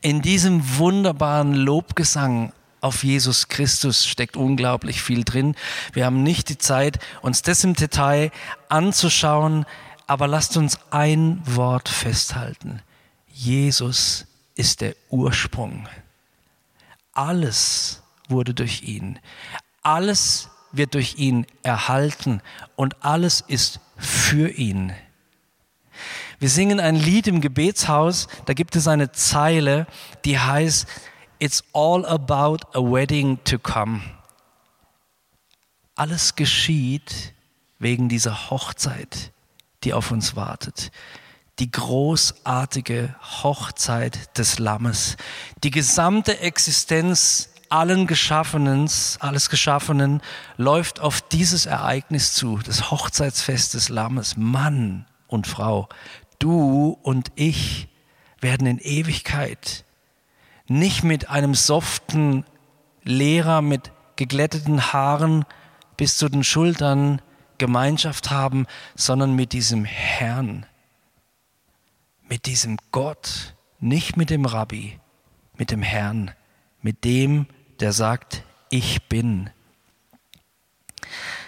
In 0.00 0.22
diesem 0.22 0.78
wunderbaren 0.78 1.54
Lobgesang 1.54 2.52
auf 2.80 3.04
Jesus 3.04 3.48
Christus 3.48 4.06
steckt 4.06 4.36
unglaublich 4.36 5.02
viel 5.02 5.24
drin. 5.24 5.54
Wir 5.92 6.04
haben 6.04 6.22
nicht 6.22 6.48
die 6.48 6.58
Zeit, 6.58 6.98
uns 7.22 7.42
das 7.42 7.64
im 7.64 7.74
Detail 7.74 8.32
anzuschauen, 8.68 9.64
aber 10.06 10.26
lasst 10.26 10.56
uns 10.56 10.78
ein 10.90 11.40
Wort 11.46 11.88
festhalten. 11.88 12.82
Jesus 13.28 14.26
ist 14.56 14.80
der 14.80 14.94
Ursprung. 15.08 15.88
Alles 17.14 18.02
wurde 18.28 18.52
durch 18.52 18.82
ihn. 18.82 19.18
Alles 19.82 20.48
wird 20.72 20.94
durch 20.94 21.16
ihn 21.18 21.46
erhalten 21.62 22.40
und 22.76 23.04
alles 23.04 23.42
ist 23.46 23.80
für 23.96 24.48
ihn. 24.48 24.92
Wir 26.38 26.48
singen 26.48 26.80
ein 26.80 26.96
Lied 26.96 27.28
im 27.28 27.40
Gebetshaus, 27.40 28.26
da 28.46 28.54
gibt 28.54 28.74
es 28.74 28.88
eine 28.88 29.12
Zeile, 29.12 29.86
die 30.24 30.38
heißt, 30.38 30.86
It's 31.38 31.64
all 31.72 32.06
about 32.06 32.58
a 32.72 32.80
wedding 32.80 33.42
to 33.44 33.58
come. 33.58 34.00
Alles 35.96 36.36
geschieht 36.36 37.34
wegen 37.80 38.08
dieser 38.08 38.50
Hochzeit, 38.50 39.32
die 39.82 39.92
auf 39.92 40.12
uns 40.12 40.36
wartet. 40.36 40.92
Die 41.58 41.70
großartige 41.70 43.14
Hochzeit 43.20 44.38
des 44.38 44.58
Lammes. 44.58 45.16
Die 45.64 45.70
gesamte 45.70 46.38
Existenz 46.38 47.51
allen 47.72 48.06
Geschaffenen, 48.06 48.88
alles 49.20 49.48
Geschaffenen 49.48 50.20
läuft 50.56 51.00
auf 51.00 51.20
dieses 51.22 51.66
Ereignis 51.66 52.34
zu, 52.34 52.58
das 52.58 52.90
Hochzeitsfest 52.90 53.74
des 53.74 53.88
Lammes. 53.88 54.36
Mann 54.36 55.06
und 55.26 55.46
Frau, 55.46 55.88
du 56.38 56.98
und 57.02 57.32
ich 57.34 57.88
werden 58.40 58.66
in 58.66 58.78
Ewigkeit 58.78 59.84
nicht 60.68 61.02
mit 61.02 61.30
einem 61.30 61.54
soften 61.54 62.44
Lehrer 63.04 63.62
mit 63.62 63.90
geglätteten 64.16 64.92
Haaren 64.92 65.44
bis 65.96 66.16
zu 66.16 66.28
den 66.28 66.44
Schultern 66.44 67.22
Gemeinschaft 67.58 68.30
haben, 68.30 68.66
sondern 68.94 69.34
mit 69.34 69.52
diesem 69.52 69.84
Herrn, 69.84 70.66
mit 72.28 72.46
diesem 72.46 72.76
Gott, 72.90 73.54
nicht 73.78 74.16
mit 74.16 74.30
dem 74.30 74.44
Rabbi, 74.44 74.98
mit 75.56 75.70
dem 75.70 75.82
Herrn, 75.82 76.32
mit 76.80 77.04
dem, 77.04 77.46
der 77.82 77.92
sagt, 77.92 78.44
ich 78.70 79.08
bin. 79.08 79.50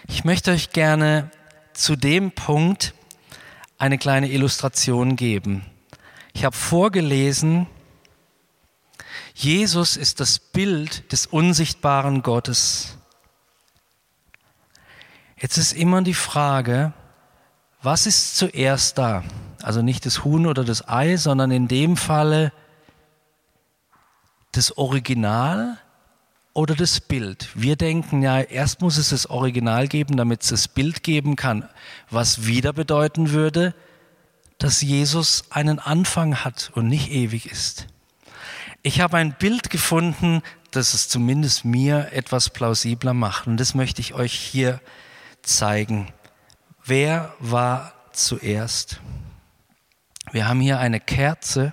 Ich 0.09 0.25
möchte 0.25 0.51
euch 0.51 0.70
gerne 0.70 1.31
zu 1.73 1.94
dem 1.94 2.33
Punkt 2.33 2.92
eine 3.79 3.99
kleine 3.99 4.29
Illustration 4.29 5.14
geben. 5.14 5.64
Ich 6.33 6.44
habe 6.44 6.57
vorgelesen, 6.57 7.68
Jesus 9.33 9.97
ist 9.97 10.18
das 10.18 10.40
Bild 10.40 11.12
des 11.12 11.27
unsichtbaren 11.27 12.23
Gottes. 12.23 12.99
Jetzt 15.37 15.57
ist 15.57 15.73
immer 15.73 16.03
die 16.03 16.14
Frage, 16.14 16.92
was 17.81 18.07
ist 18.07 18.37
zuerst 18.37 18.99
da? 18.99 19.23
Also 19.62 19.83
nicht 19.83 20.05
das 20.05 20.25
Huhn 20.25 20.47
oder 20.47 20.64
das 20.64 20.88
Ei, 20.88 21.16
sondern 21.16 21.53
in 21.53 21.68
dem 21.68 21.97
Falle 21.97 22.53
das 24.51 24.77
Original 24.77 25.79
oder 26.55 26.75
das 26.75 27.01
Bild. 27.01 27.49
Wir 27.55 27.77
denken 27.77 28.23
ja, 28.23 28.40
erst 28.40 28.81
muss 28.81 28.97
es 28.97 29.11
das 29.11 29.29
Original 29.29 29.88
geben, 29.88 30.17
damit 30.17 30.43
es 30.43 30.49
das 30.49 30.69
Bild 30.69 31.03
geben 31.03 31.37
kann, 31.37 31.69
was 32.11 32.47
wieder 32.47 32.73
bedeuten 32.73 33.31
würde, 33.31 33.75
dass 34.59 34.81
Jesus 34.81 35.45
einen 35.51 35.81
Anfang 35.81 36.45
hat 36.45 36.71
und 36.75 36.88
nicht 36.88 37.11
ewig 37.11 37.51
ist. 37.51 37.88
Ich 38.83 39.01
habe 39.01 39.17
ein 39.17 39.35
Bild 39.37 39.69
gefunden, 39.69 40.43
das 40.71 40.95
es 40.95 41.09
zumindest 41.09 41.64
mir 41.64 42.12
etwas 42.12 42.51
plausibler 42.51 43.14
macht. 43.14 43.47
Und 43.47 43.59
das 43.59 43.75
möchte 43.75 44.01
ich 44.01 44.14
euch 44.14 44.33
hier 44.33 44.81
zeigen. 45.43 46.12
Wer 46.85 47.35
war 47.40 47.95
zuerst? 48.12 49.01
Wir 50.33 50.49
haben 50.49 50.61
hier 50.61 50.79
eine 50.79 51.01
Kerze 51.01 51.73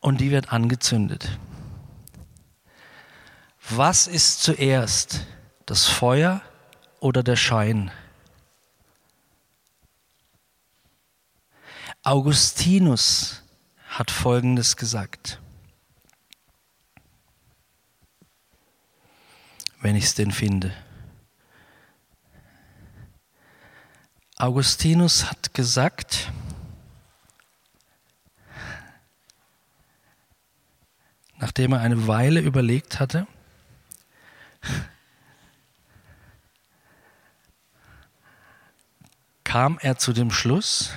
und 0.00 0.20
die 0.20 0.30
wird 0.30 0.52
angezündet. 0.52 1.38
Was 3.68 4.06
ist 4.06 4.42
zuerst? 4.42 5.26
Das 5.66 5.86
Feuer 5.86 6.42
oder 6.98 7.22
der 7.22 7.36
Schein? 7.36 7.92
Augustinus 12.02 13.42
hat 13.88 14.10
Folgendes 14.10 14.76
gesagt. 14.76 15.38
Wenn 19.80 19.96
ich 19.96 20.04
es 20.04 20.14
denn 20.14 20.32
finde. 20.32 20.74
Augustinus 24.36 25.30
hat 25.30 25.52
gesagt, 25.52 26.32
nachdem 31.40 31.72
er 31.72 31.80
eine 31.80 32.06
Weile 32.06 32.40
überlegt 32.40 33.00
hatte, 33.00 33.26
kam 39.42 39.78
er 39.80 39.98
zu 39.98 40.12
dem 40.12 40.30
Schluss, 40.30 40.92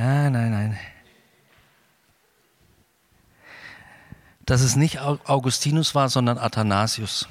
Nein, 0.00 0.32
nein, 0.32 0.50
nein. 0.50 0.78
Dass 4.46 4.62
es 4.62 4.74
nicht 4.74 4.98
Augustinus 4.98 5.94
war, 5.94 6.08
sondern 6.08 6.38
Athanasius. 6.38 7.28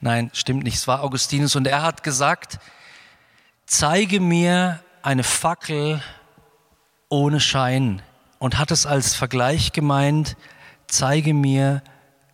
Nein, 0.00 0.30
stimmt 0.32 0.64
nicht. 0.64 0.76
Es 0.76 0.88
war 0.88 1.02
Augustinus 1.02 1.54
und 1.54 1.66
er 1.66 1.82
hat 1.82 2.02
gesagt, 2.02 2.58
zeige 3.66 4.20
mir 4.20 4.82
eine 5.04 5.22
Fackel 5.22 6.02
ohne 7.10 7.38
Schein 7.38 8.00
und 8.38 8.58
hat 8.58 8.70
es 8.70 8.86
als 8.86 9.14
Vergleich 9.14 9.72
gemeint, 9.72 10.36
zeige 10.86 11.34
mir 11.34 11.82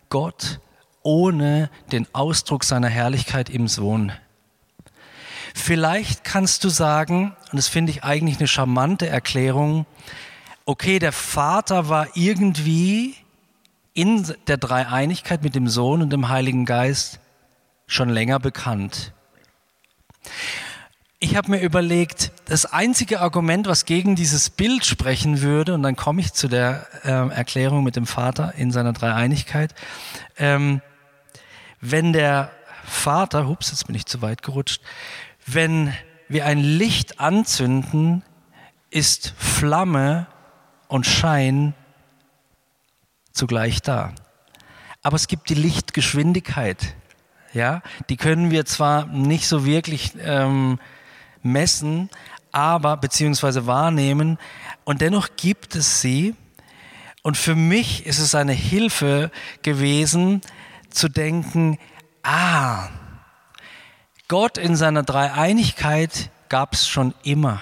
Gott 0.09 0.61
ohne 1.03 1.69
den 1.91 2.07
Ausdruck 2.13 2.63
seiner 2.63 2.87
Herrlichkeit 2.87 3.49
im 3.49 3.67
Sohn. 3.67 4.13
Vielleicht 5.53 6.23
kannst 6.23 6.63
du 6.63 6.69
sagen, 6.69 7.35
und 7.51 7.57
das 7.57 7.67
finde 7.67 7.91
ich 7.91 8.05
eigentlich 8.05 8.37
eine 8.37 8.47
charmante 8.47 9.07
Erklärung, 9.07 9.85
okay, 10.63 10.99
der 10.99 11.11
Vater 11.11 11.89
war 11.89 12.07
irgendwie 12.15 13.15
in 13.93 14.33
der 14.47 14.55
Dreieinigkeit 14.55 15.43
mit 15.43 15.55
dem 15.55 15.67
Sohn 15.67 16.01
und 16.01 16.11
dem 16.11 16.29
Heiligen 16.29 16.65
Geist 16.65 17.19
schon 17.85 18.07
länger 18.07 18.39
bekannt. 18.39 19.11
Ich 21.23 21.35
habe 21.35 21.51
mir 21.51 21.61
überlegt, 21.61 22.31
das 22.45 22.65
einzige 22.65 23.21
Argument, 23.21 23.67
was 23.67 23.85
gegen 23.85 24.15
dieses 24.15 24.49
Bild 24.49 24.83
sprechen 24.83 25.41
würde, 25.41 25.75
und 25.75 25.83
dann 25.83 25.95
komme 25.95 26.19
ich 26.19 26.33
zu 26.33 26.47
der 26.47 26.87
äh, 27.03 27.11
Erklärung 27.11 27.83
mit 27.83 27.95
dem 27.95 28.07
Vater 28.07 28.55
in 28.57 28.71
seiner 28.71 28.91
Dreieinigkeit, 28.91 29.75
ähm, 30.37 30.81
wenn 31.79 32.11
der 32.11 32.49
Vater, 32.85 33.47
hups, 33.47 33.69
jetzt 33.69 33.85
bin 33.85 33.95
ich 33.95 34.07
zu 34.07 34.23
weit 34.23 34.41
gerutscht, 34.41 34.81
wenn 35.45 35.93
wir 36.27 36.47
ein 36.47 36.57
Licht 36.57 37.19
anzünden, 37.19 38.23
ist 38.89 39.35
Flamme 39.37 40.25
und 40.87 41.05
Schein 41.05 41.75
zugleich 43.31 43.83
da. 43.83 44.15
Aber 45.03 45.17
es 45.17 45.27
gibt 45.27 45.49
die 45.49 45.55
Lichtgeschwindigkeit. 45.55 46.95
Ja, 47.53 47.83
die 48.09 48.17
können 48.17 48.49
wir 48.49 48.65
zwar 48.65 49.05
nicht 49.05 49.47
so 49.47 49.65
wirklich 49.65 50.13
ähm, 50.19 50.79
messen, 51.43 52.09
aber 52.51 52.97
beziehungsweise 52.97 53.67
wahrnehmen, 53.67 54.37
und 54.83 55.01
dennoch 55.01 55.29
gibt 55.37 55.75
es 55.75 56.01
sie. 56.01 56.35
Und 57.23 57.37
für 57.37 57.55
mich 57.55 58.05
ist 58.05 58.19
es 58.19 58.35
eine 58.35 58.53
Hilfe 58.53 59.31
gewesen, 59.61 60.41
zu 60.89 61.07
denken, 61.07 61.77
ah, 62.23 62.89
Gott 64.27 64.57
in 64.57 64.75
seiner 64.75 65.03
Dreieinigkeit 65.03 66.29
gab 66.49 66.73
es 66.73 66.87
schon 66.87 67.13
immer. 67.23 67.61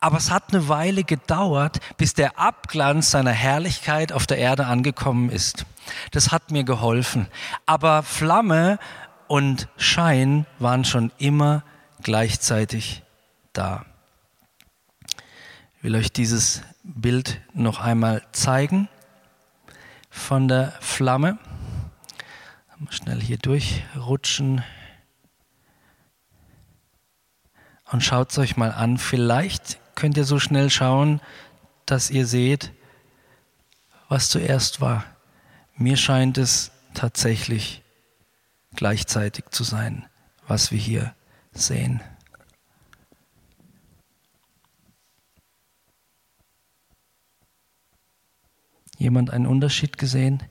Aber 0.00 0.16
es 0.16 0.30
hat 0.30 0.52
eine 0.52 0.68
Weile 0.68 1.04
gedauert, 1.04 1.78
bis 1.98 2.14
der 2.14 2.38
Abglanz 2.38 3.10
seiner 3.10 3.32
Herrlichkeit 3.32 4.12
auf 4.12 4.26
der 4.26 4.38
Erde 4.38 4.66
angekommen 4.66 5.30
ist. 5.30 5.66
Das 6.10 6.32
hat 6.32 6.50
mir 6.50 6.64
geholfen. 6.64 7.28
Aber 7.66 8.02
Flamme 8.02 8.78
und 9.28 9.68
Schein 9.76 10.46
waren 10.58 10.84
schon 10.84 11.12
immer 11.18 11.62
gleichzeitig 12.02 13.02
da. 13.52 13.84
Ich 15.76 15.84
will 15.84 15.96
euch 15.96 16.12
dieses 16.12 16.62
Bild 16.82 17.40
noch 17.54 17.80
einmal 17.80 18.22
zeigen 18.32 18.88
von 20.10 20.48
der 20.48 20.72
Flamme. 20.80 21.38
Schnell 22.88 23.20
hier 23.20 23.38
durchrutschen. 23.38 24.64
Und 27.90 28.02
schaut 28.02 28.30
es 28.30 28.38
euch 28.38 28.56
mal 28.56 28.72
an. 28.72 28.98
Vielleicht 28.98 29.78
könnt 29.94 30.16
ihr 30.16 30.24
so 30.24 30.38
schnell 30.38 30.70
schauen, 30.70 31.20
dass 31.86 32.10
ihr 32.10 32.26
seht, 32.26 32.72
was 34.08 34.28
zuerst 34.28 34.80
war. 34.80 35.04
Mir 35.76 35.96
scheint 35.96 36.38
es 36.38 36.70
tatsächlich 36.94 37.82
gleichzeitig 38.74 39.46
zu 39.50 39.64
sein, 39.64 40.06
was 40.46 40.72
wir 40.72 40.78
hier 40.78 41.14
sehen. 41.52 42.00
Jemand 48.98 49.30
einen 49.30 49.46
Unterschied 49.46 49.96
gesehen? 49.96 50.42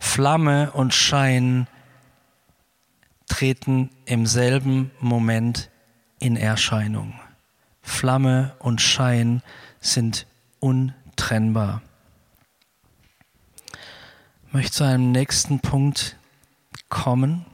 Flamme 0.00 0.72
und 0.72 0.94
Schein 0.94 1.68
treten 3.28 3.90
im 4.04 4.26
selben 4.26 4.90
Moment 5.00 5.70
in 6.18 6.36
Erscheinung. 6.36 7.14
Flamme 7.82 8.54
und 8.58 8.80
Schein 8.80 9.42
sind 9.80 10.26
untrennbar. 10.60 11.82
Ich 14.46 14.52
möchte 14.52 14.72
zu 14.72 14.84
einem 14.84 15.12
nächsten 15.12 15.60
Punkt 15.60 16.16
kommen. 16.88 17.44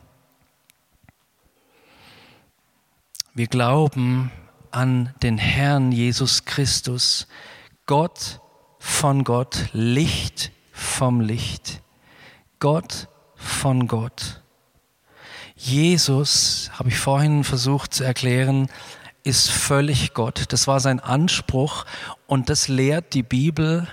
Wir 3.38 3.46
glauben 3.46 4.32
an 4.72 5.14
den 5.22 5.38
Herrn 5.38 5.92
Jesus 5.92 6.44
Christus, 6.44 7.28
Gott 7.86 8.40
von 8.80 9.22
Gott, 9.22 9.68
Licht 9.72 10.50
vom 10.72 11.20
Licht, 11.20 11.80
Gott 12.58 13.06
von 13.36 13.86
Gott. 13.86 14.42
Jesus, 15.54 16.72
habe 16.72 16.88
ich 16.88 16.98
vorhin 16.98 17.44
versucht 17.44 17.94
zu 17.94 18.02
erklären, 18.02 18.66
ist 19.22 19.48
völlig 19.48 20.14
Gott. 20.14 20.46
Das 20.48 20.66
war 20.66 20.80
sein 20.80 20.98
Anspruch 20.98 21.84
und 22.26 22.50
das 22.50 22.66
lehrt 22.66 23.14
die 23.14 23.22
Bibel 23.22 23.86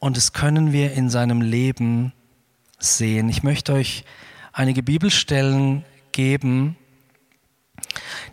und 0.00 0.16
das 0.16 0.32
können 0.32 0.72
wir 0.72 0.90
in 0.90 1.08
seinem 1.08 1.40
Leben 1.40 2.12
sehen. 2.80 3.28
Ich 3.28 3.44
möchte 3.44 3.74
euch 3.74 4.04
einige 4.52 4.82
Bibelstellen 4.82 5.84
geben, 6.10 6.76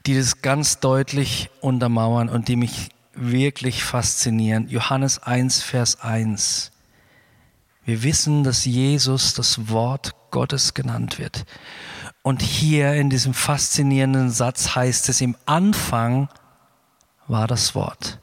die 0.06 0.16
das 0.16 0.42
ganz 0.42 0.80
deutlich 0.80 1.50
untermauern 1.62 2.30
und 2.30 2.48
die 2.48 2.56
mich 2.56 2.90
wirklich 3.14 3.84
faszinieren. 3.84 4.68
Johannes 4.70 5.22
1, 5.22 5.62
Vers 5.62 6.02
1. 6.02 6.72
Wir 7.86 8.04
wissen, 8.04 8.44
dass 8.44 8.66
Jesus 8.66 9.34
das 9.34 9.70
Wort 9.70 10.16
Gottes 10.32 10.74
genannt 10.74 11.20
wird. 11.20 11.46
Und 12.22 12.42
hier 12.42 12.94
in 12.94 13.10
diesem 13.10 13.34
faszinierenden 13.34 14.32
Satz 14.32 14.76
heißt 14.76 15.10
es, 15.10 15.22
im 15.22 15.36
Anfang 15.46 16.30
war 17.28 17.48
das 17.48 17.76
Wort. 17.76 18.20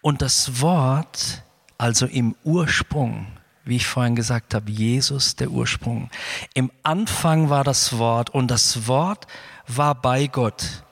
Und 0.00 0.22
das 0.22 0.60
Wort, 0.60 1.42
also 1.76 2.06
im 2.06 2.34
Ursprung, 2.42 3.26
wie 3.64 3.76
ich 3.76 3.86
vorhin 3.86 4.16
gesagt 4.16 4.54
habe, 4.54 4.70
Jesus 4.70 5.36
der 5.36 5.50
Ursprung. 5.50 6.10
Im 6.54 6.70
Anfang 6.82 7.50
war 7.50 7.62
das 7.62 7.98
Wort 7.98 8.30
und 8.30 8.50
das 8.50 8.88
Wort 8.88 9.26
war 9.76 9.94
bei 9.94 10.26
Gott. 10.26 10.84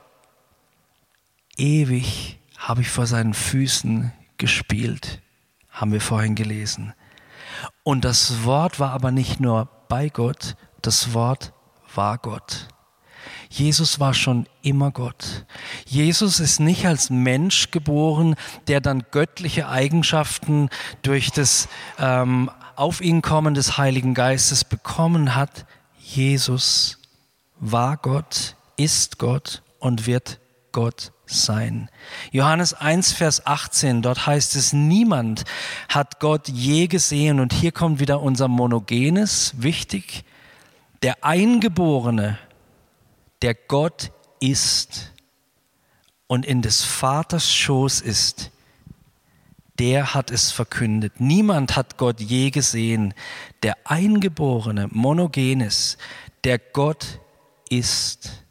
Ewig 1.57 2.39
habe 2.57 2.81
ich 2.81 2.89
vor 2.89 3.05
seinen 3.05 3.33
Füßen 3.33 4.11
gespielt, 4.37 5.21
haben 5.69 5.91
wir 5.91 6.01
vorhin 6.01 6.35
gelesen. 6.35 6.93
Und 7.83 8.05
das 8.05 8.43
Wort 8.43 8.79
war 8.79 8.91
aber 8.91 9.11
nicht 9.11 9.39
nur 9.39 9.67
bei 9.87 10.09
Gott, 10.09 10.55
das 10.81 11.13
Wort 11.13 11.53
war 11.93 12.17
Gott. 12.17 12.67
Jesus 13.49 13.99
war 13.99 14.13
schon 14.13 14.47
immer 14.61 14.91
Gott. 14.91 15.45
Jesus 15.85 16.39
ist 16.39 16.59
nicht 16.59 16.85
als 16.85 17.09
Mensch 17.09 17.71
geboren, 17.71 18.35
der 18.67 18.79
dann 18.79 19.03
göttliche 19.11 19.67
Eigenschaften 19.67 20.69
durch 21.01 21.31
das 21.31 21.67
ähm, 21.97 22.51
auf 22.75 23.01
ihn 23.01 23.21
kommen 23.21 23.55
des 23.55 23.77
Heiligen 23.77 24.13
Geistes 24.13 24.63
bekommen 24.63 25.35
hat. 25.35 25.65
Jesus 25.97 26.99
war 27.59 27.97
Gott, 27.97 28.55
ist 28.79 29.19
Gott 29.19 29.61
und 29.77 30.07
wird 30.07 30.39
Gott 30.71 31.11
sein. 31.25 31.89
Johannes 32.31 32.73
1, 32.73 33.11
Vers 33.11 33.45
18, 33.45 34.01
dort 34.01 34.25
heißt 34.25 34.55
es, 34.55 34.73
niemand 34.73 35.43
hat 35.89 36.19
Gott 36.19 36.47
je 36.47 36.87
gesehen. 36.87 37.39
Und 37.39 37.53
hier 37.53 37.71
kommt 37.71 37.99
wieder 37.99 38.21
unser 38.21 38.47
Monogenes, 38.47 39.53
wichtig, 39.57 40.23
der 41.03 41.23
Eingeborene, 41.23 42.39
der 43.41 43.53
Gott 43.53 44.11
ist 44.39 45.11
und 46.27 46.45
in 46.45 46.61
des 46.61 46.83
Vaters 46.83 47.53
Schoß 47.53 48.01
ist, 48.01 48.51
der 49.77 50.13
hat 50.13 50.31
es 50.31 50.51
verkündet. 50.51 51.19
Niemand 51.19 51.75
hat 51.75 51.97
Gott 51.97 52.19
je 52.19 52.49
gesehen. 52.49 53.13
Der 53.63 53.77
Eingeborene, 53.85 54.87
Monogenes, 54.91 55.97
der 56.43 56.59
Gott 56.59 57.19
ist. 57.69 58.43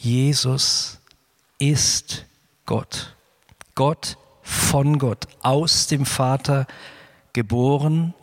Jesus 0.00 1.00
ist 1.58 2.24
Gott. 2.66 3.16
Gott 3.74 4.16
von 4.42 5.00
Gott, 5.00 5.26
aus 5.42 5.88
dem 5.88 6.06
Vater 6.06 6.68
geboren, 7.32 8.14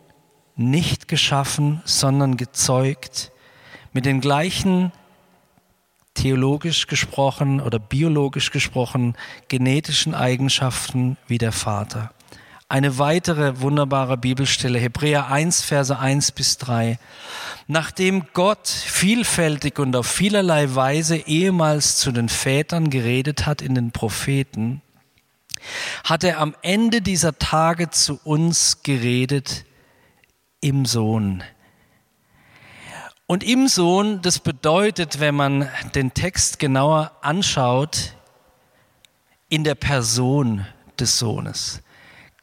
nicht 0.54 1.06
geschaffen, 1.06 1.82
sondern 1.84 2.38
gezeugt, 2.38 3.30
mit 3.92 4.06
den 4.06 4.22
gleichen 4.22 4.90
theologisch 6.14 6.86
gesprochen 6.86 7.60
oder 7.60 7.78
biologisch 7.78 8.50
gesprochen 8.52 9.14
genetischen 9.48 10.14
Eigenschaften 10.14 11.18
wie 11.26 11.38
der 11.38 11.52
Vater. 11.52 12.10
Eine 12.68 12.98
weitere 12.98 13.60
wunderbare 13.60 14.16
Bibelstelle, 14.16 14.78
Hebräer 14.78 15.28
1, 15.28 15.62
Verse 15.62 15.96
1 15.96 16.32
bis 16.32 16.58
3. 16.58 16.98
Nachdem 17.68 18.26
Gott 18.32 18.66
vielfältig 18.66 19.78
und 19.78 19.94
auf 19.94 20.06
vielerlei 20.06 20.74
Weise 20.74 21.16
ehemals 21.16 21.96
zu 21.96 22.10
den 22.10 22.28
Vätern 22.28 22.90
geredet 22.90 23.46
hat 23.46 23.62
in 23.62 23.74
den 23.74 23.92
Propheten, 23.92 24.82
hat 26.04 26.24
er 26.24 26.40
am 26.40 26.56
Ende 26.62 27.02
dieser 27.02 27.38
Tage 27.38 27.90
zu 27.90 28.18
uns 28.24 28.82
geredet 28.82 29.64
im 30.60 30.86
Sohn, 30.86 31.44
und 33.26 33.42
im 33.42 33.66
Sohn, 33.66 34.22
das 34.22 34.38
bedeutet, 34.38 35.18
wenn 35.18 35.34
man 35.34 35.68
den 35.96 36.14
Text 36.14 36.60
genauer 36.60 37.10
anschaut, 37.22 38.14
in 39.48 39.64
der 39.64 39.74
Person 39.74 40.64
des 40.98 41.18
Sohnes. 41.18 41.82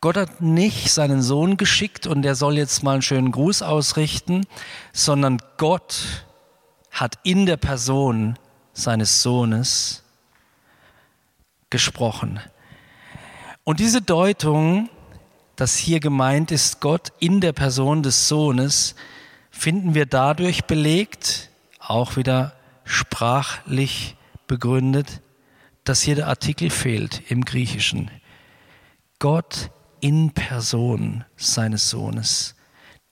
Gott 0.03 0.17
hat 0.17 0.41
nicht 0.41 0.91
seinen 0.91 1.21
Sohn 1.21 1.55
geschickt 1.55 2.07
und 2.07 2.25
er 2.25 2.35
soll 2.35 2.57
jetzt 2.57 2.83
mal 2.83 2.91
einen 2.91 3.01
schönen 3.01 3.31
Gruß 3.31 3.61
ausrichten, 3.61 4.45
sondern 4.91 5.37
Gott 5.55 6.25
hat 6.91 7.19
in 7.23 7.45
der 7.45 7.55
Person 7.55 8.37
seines 8.73 9.23
Sohnes 9.23 10.03
gesprochen. 11.69 12.41
Und 13.63 13.79
diese 13.79 14.01
Deutung, 14.01 14.89
dass 15.55 15.77
hier 15.77 16.01
gemeint 16.01 16.51
ist, 16.51 16.81
Gott 16.81 17.13
in 17.19 17.39
der 17.39 17.53
Person 17.53 18.03
des 18.03 18.27
Sohnes, 18.27 18.95
finden 19.51 19.95
wir 19.95 20.05
dadurch 20.05 20.65
belegt, 20.65 21.49
auch 21.79 22.17
wieder 22.17 22.57
sprachlich 22.83 24.17
begründet, 24.47 25.21
dass 25.85 26.01
hier 26.01 26.15
der 26.15 26.27
Artikel 26.27 26.71
fehlt 26.71 27.21
im 27.31 27.45
Griechischen. 27.45 28.11
Gott 29.19 29.71
in 30.03 30.31
Person 30.31 31.23
seines 31.37 31.89
Sohnes. 31.89 32.55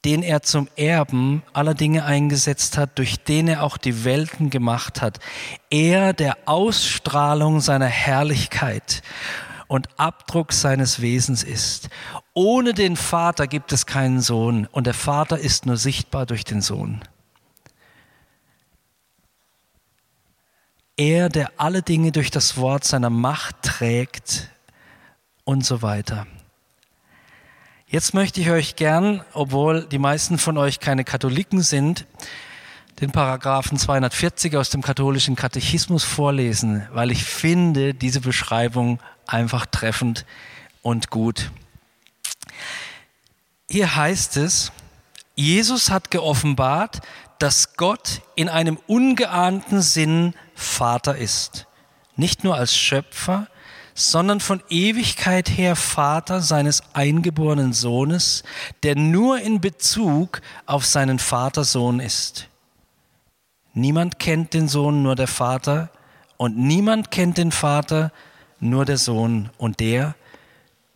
den 0.04 0.24
er 0.24 0.42
zum 0.42 0.68
Erben 0.76 1.44
aller 1.54 1.76
Dinge 1.76 2.06
eingesetzt 2.06 2.76
hat, 2.78 2.98
durch 2.98 3.24
den 3.24 3.48
er 3.48 3.62
auch 3.62 3.78
die 3.78 4.04
Welten 4.04 4.50
gemacht 4.50 5.00
hat. 5.00 5.20
Er, 5.70 6.14
der 6.14 6.38
Ausstrahlung 6.46 7.62
seiner 7.62 7.86
Herrlichkeit 7.86 9.04
und 9.68 9.90
Abdruck 9.98 10.54
seines 10.54 11.02
Wesens 11.02 11.44
ist. 11.44 11.90
Ohne 12.34 12.74
den 12.74 12.96
Vater 12.96 13.46
gibt 13.46 13.72
es 13.72 13.86
keinen 13.86 14.22
Sohn 14.22 14.66
und 14.72 14.88
der 14.88 14.96
Vater 14.96 15.38
ist 15.38 15.68
nur 15.68 15.78
sichtbar 15.78 16.26
durch 16.26 16.46
den 16.46 16.62
Sohn. 16.62 17.02
Er, 20.98 21.30
der 21.30 21.52
alle 21.58 21.84
Dinge 21.84 22.12
durch 22.12 22.32
das 22.32 22.58
Wort 22.58 22.86
seiner 22.86 23.12
Macht 23.12 23.62
trägt 23.62 24.50
und 25.44 25.64
so 25.64 25.84
weiter. 25.84 26.26
Jetzt 27.92 28.14
möchte 28.14 28.40
ich 28.40 28.50
euch 28.50 28.78
gern, 28.78 29.22
obwohl 29.34 29.84
die 29.84 29.98
meisten 29.98 30.38
von 30.38 30.58
euch 30.58 30.80
keine 30.80 31.04
Katholiken 31.04 31.62
sind, 31.62 32.06
den 33.02 33.12
Paragraphen 33.12 33.78
240 33.78 34.56
aus 34.56 34.70
dem 34.70 34.82
katholischen 34.82 35.36
Katechismus 35.36 36.06
vorlesen, 36.06 36.88
weil 36.94 37.12
ich 37.12 37.26
finde 37.26 37.94
diese 37.94 38.22
Beschreibung 38.22 39.02
einfach 39.28 39.66
treffend 39.66 40.26
und 40.82 41.10
gut. 41.10 41.52
Hier 43.70 43.94
heißt 43.94 44.38
es, 44.38 44.72
Jesus 45.36 45.90
hat 45.90 46.12
geoffenbart, 46.12 47.02
dass 47.40 47.76
Gott 47.76 48.22
in 48.36 48.48
einem 48.48 48.80
ungeahnten 48.88 49.82
Sinn 49.82 50.34
Vater 50.56 51.18
ist. 51.18 51.68
Nicht 52.16 52.46
nur 52.46 52.56
als 52.56 52.74
Schöpfer, 52.74 53.48
sondern 54.10 54.40
von 54.40 54.64
Ewigkeit 54.70 55.50
her 55.50 55.76
Vater 55.76 56.42
seines 56.42 56.82
eingeborenen 56.94 57.74
Sohnes, 57.74 58.44
der 58.84 58.96
nur 58.96 59.40
in 59.40 59.62
Bezug 59.62 60.42
auf 60.66 60.86
seinen 60.86 61.20
Vatersohn 61.20 62.00
ist. 62.00 62.48
Niemand 63.74 64.20
kennt 64.20 64.54
den 64.54 64.68
Sohn, 64.68 65.04
nur 65.04 65.16
der 65.16 65.28
Vater, 65.28 65.92
und 66.38 66.58
niemand 66.58 67.12
kennt 67.12 67.38
den 67.38 67.52
Vater, 67.52 68.12
nur 68.60 68.86
der 68.86 68.98
Sohn 68.98 69.50
und 69.58 69.80
der, 69.80 70.16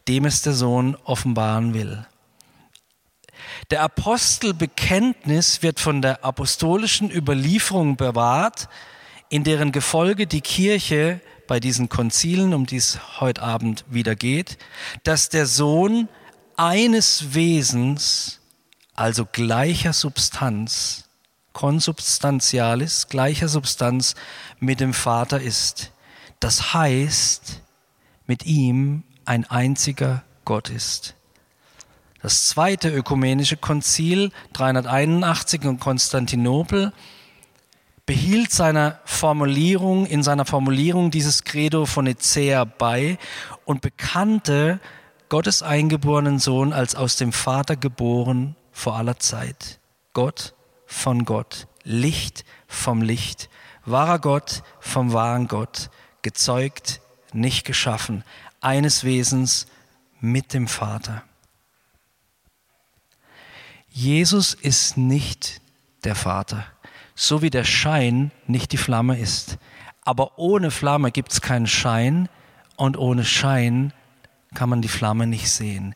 dem 0.07 0.25
es 0.25 0.41
der 0.41 0.53
Sohn 0.53 0.97
offenbaren 1.03 1.73
will. 1.73 2.05
Der 3.69 3.81
Apostelbekenntnis 3.83 5.61
wird 5.61 5.79
von 5.79 6.01
der 6.01 6.25
apostolischen 6.25 7.11
Überlieferung 7.11 7.95
bewahrt, 7.97 8.67
in 9.29 9.43
deren 9.43 9.71
Gefolge 9.71 10.27
die 10.27 10.41
Kirche 10.41 11.21
bei 11.47 11.59
diesen 11.59 11.89
Konzilen, 11.89 12.53
um 12.53 12.65
die 12.65 12.77
es 12.77 13.19
heute 13.19 13.41
Abend 13.41 13.85
wieder 13.89 14.15
geht, 14.15 14.57
dass 15.03 15.29
der 15.29 15.45
Sohn 15.45 16.09
eines 16.57 17.33
Wesens, 17.33 18.39
also 18.93 19.25
gleicher 19.25 19.93
Substanz, 19.93 21.05
konsubstantialis, 21.53 23.07
gleicher 23.07 23.47
Substanz 23.47 24.15
mit 24.59 24.79
dem 24.79 24.93
Vater 24.93 25.41
ist. 25.41 25.91
Das 26.39 26.73
heißt, 26.73 27.61
mit 28.27 28.45
ihm 28.45 29.03
ein 29.25 29.45
einziger 29.45 30.23
Gott 30.43 30.69
ist. 30.69 31.15
Das 32.21 32.47
zweite 32.47 32.89
ökumenische 32.89 33.57
Konzil 33.57 34.31
381 34.53 35.63
in 35.63 35.79
Konstantinopel 35.79 36.91
behielt 38.05 38.51
seiner 38.51 38.99
Formulierung, 39.05 40.05
in 40.05 40.21
seiner 40.21 40.45
Formulierung 40.45 41.11
dieses 41.11 41.43
Credo 41.43 41.85
von 41.85 42.05
Nicea 42.05 42.63
bei 42.63 43.17
und 43.65 43.81
bekannte 43.81 44.79
Gottes 45.29 45.63
eingeborenen 45.63 46.39
Sohn 46.39 46.71
als 46.71 46.95
aus 46.95 47.15
dem 47.15 47.33
Vater 47.33 47.75
geboren 47.75 48.55
vor 48.71 48.95
aller 48.95 49.17
Zeit. 49.17 49.79
Gott 50.13 50.53
von 50.85 51.25
Gott, 51.25 51.67
Licht 51.83 52.45
vom 52.67 53.01
Licht, 53.01 53.49
wahrer 53.85 54.19
Gott 54.19 54.63
vom 54.79 55.13
wahren 55.13 55.47
Gott, 55.47 55.89
gezeugt, 56.21 57.01
nicht 57.33 57.65
geschaffen, 57.65 58.23
eines 58.61 59.03
Wesens 59.03 59.67
mit 60.19 60.53
dem 60.53 60.67
Vater. 60.67 61.23
Jesus 63.89 64.53
ist 64.53 64.97
nicht 64.97 65.61
der 66.03 66.15
Vater 66.15 66.65
so 67.15 67.41
wie 67.41 67.49
der 67.49 67.63
Schein 67.63 68.31
nicht 68.45 68.71
die 68.73 68.77
Flamme 68.77 69.17
ist. 69.17 69.57
Aber 70.01 70.37
ohne 70.37 70.69
Flamme 70.69 71.11
gibt 71.11 71.31
es 71.31 71.41
keinen 71.41 71.67
Schein 71.67 72.29
und 72.75 72.97
ohne 72.97 73.25
Schein 73.25 73.93
kann 74.53 74.69
man 74.69 74.81
die 74.81 74.89
Flamme 74.89 75.25
nicht 75.25 75.49
sehen. 75.49 75.95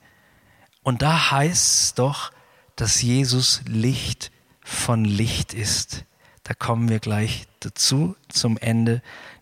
Und 0.82 1.02
da 1.02 1.32
heißt 1.32 1.84
es 1.84 1.94
doch, 1.94 2.32
dass 2.76 3.02
Jesus 3.02 3.62
Licht 3.66 4.32
von 4.64 5.04
Licht 5.04 5.54
ist. 5.54 6.06
Da 6.44 6.54
kommen 6.54 6.90
wir 6.90 7.00
gleich 7.00 7.48
dazu 7.60 8.16
zum 8.30 8.58
Ende 8.58 9.02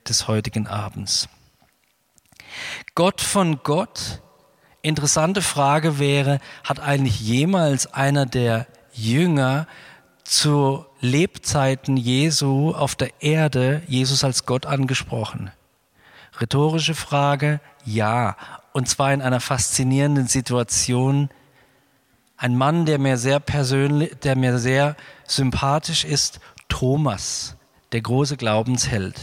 des 0.09 0.28
heutigen 0.28 0.67
Abends. 0.67 1.30
Gott 2.95 3.21
von 3.21 3.61
Gott, 3.63 4.21
interessante 4.82 5.41
Frage 5.41 5.99
wäre, 5.99 6.39
hat 6.63 6.80
eigentlich 6.80 7.19
jemals 7.19 7.93
einer 7.93 8.25
der 8.25 8.67
Jünger 8.91 9.67
zu 10.23 10.86
Lebzeiten 11.00 11.98
Jesu 11.98 12.72
auf 12.72 12.95
der 12.95 13.12
Erde 13.22 13.82
Jesus 13.88 14.24
als 14.24 14.45
Gott 14.45 14.66
angesprochen? 14.66 15.52
Rhetorische 16.39 16.95
Frage, 16.95 17.60
ja. 17.86 18.36
Und 18.74 18.88
zwar 18.89 19.14
in 19.14 19.22
einer 19.22 19.39
faszinierenden 19.39 20.28
Situation. 20.28 21.30
Ein 22.36 22.56
Mann, 22.56 22.86
der 22.86 23.00
mir 23.00 23.18
sehr 23.18 23.39
persönlich, 23.39 24.16
der 24.24 24.36
mir 24.36 24.60
sehr 24.60 24.95
sympathisch 25.26 26.04
ist, 26.04 26.39
Thomas, 26.70 27.56
der 27.91 28.02
große 28.02 28.38
Glaubensheld. 28.38 29.16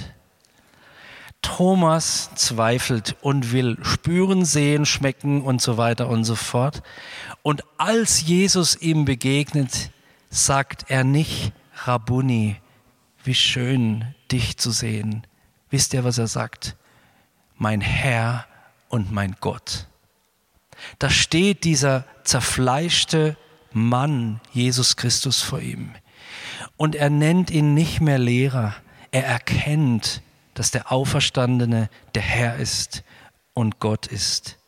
Thomas 1.42 2.30
zweifelt 2.36 3.16
und 3.20 3.52
will 3.52 3.76
spüren, 3.82 4.44
sehen, 4.44 4.86
schmecken 4.86 5.42
und 5.42 5.60
so 5.60 5.76
weiter 5.76 6.08
und 6.08 6.24
so 6.24 6.34
fort. 6.34 6.82
Und 7.42 7.62
als 7.76 8.22
Jesus 8.22 8.80
ihm 8.80 9.04
begegnet, 9.04 9.90
sagt 10.30 10.86
er 10.88 11.04
nicht, 11.04 11.52
Rabuni, 11.86 12.56
wie 13.22 13.34
schön 13.34 14.14
dich 14.30 14.56
zu 14.56 14.70
sehen. 14.70 15.26
Wisst 15.70 15.94
ihr, 15.94 16.04
was 16.04 16.18
er 16.18 16.26
sagt? 16.26 16.76
Mein 17.56 17.80
Herr 17.80 18.46
und 18.88 19.12
mein 19.12 19.36
Gott. 19.40 19.86
Da 20.98 21.10
steht 21.10 21.64
dieser 21.64 22.04
zerfleischte 22.24 23.36
Mann, 23.72 24.40
Jesus 24.52 24.96
Christus, 24.96 25.42
vor 25.42 25.60
ihm. 25.60 25.94
Und 26.76 26.94
er 26.94 27.10
nennt 27.10 27.50
ihn 27.50 27.74
nicht 27.74 28.00
mehr 28.00 28.18
Lehrer. 28.18 28.74
Er 29.10 29.26
erkennt, 29.26 30.22
dass 30.54 30.70
der 30.70 30.90
Auferstandene 30.90 31.88
der 32.14 32.22
Herr 32.22 32.56
ist 32.56 33.04
und 33.52 33.80
Gott 33.80 34.06
ist. 34.06 34.58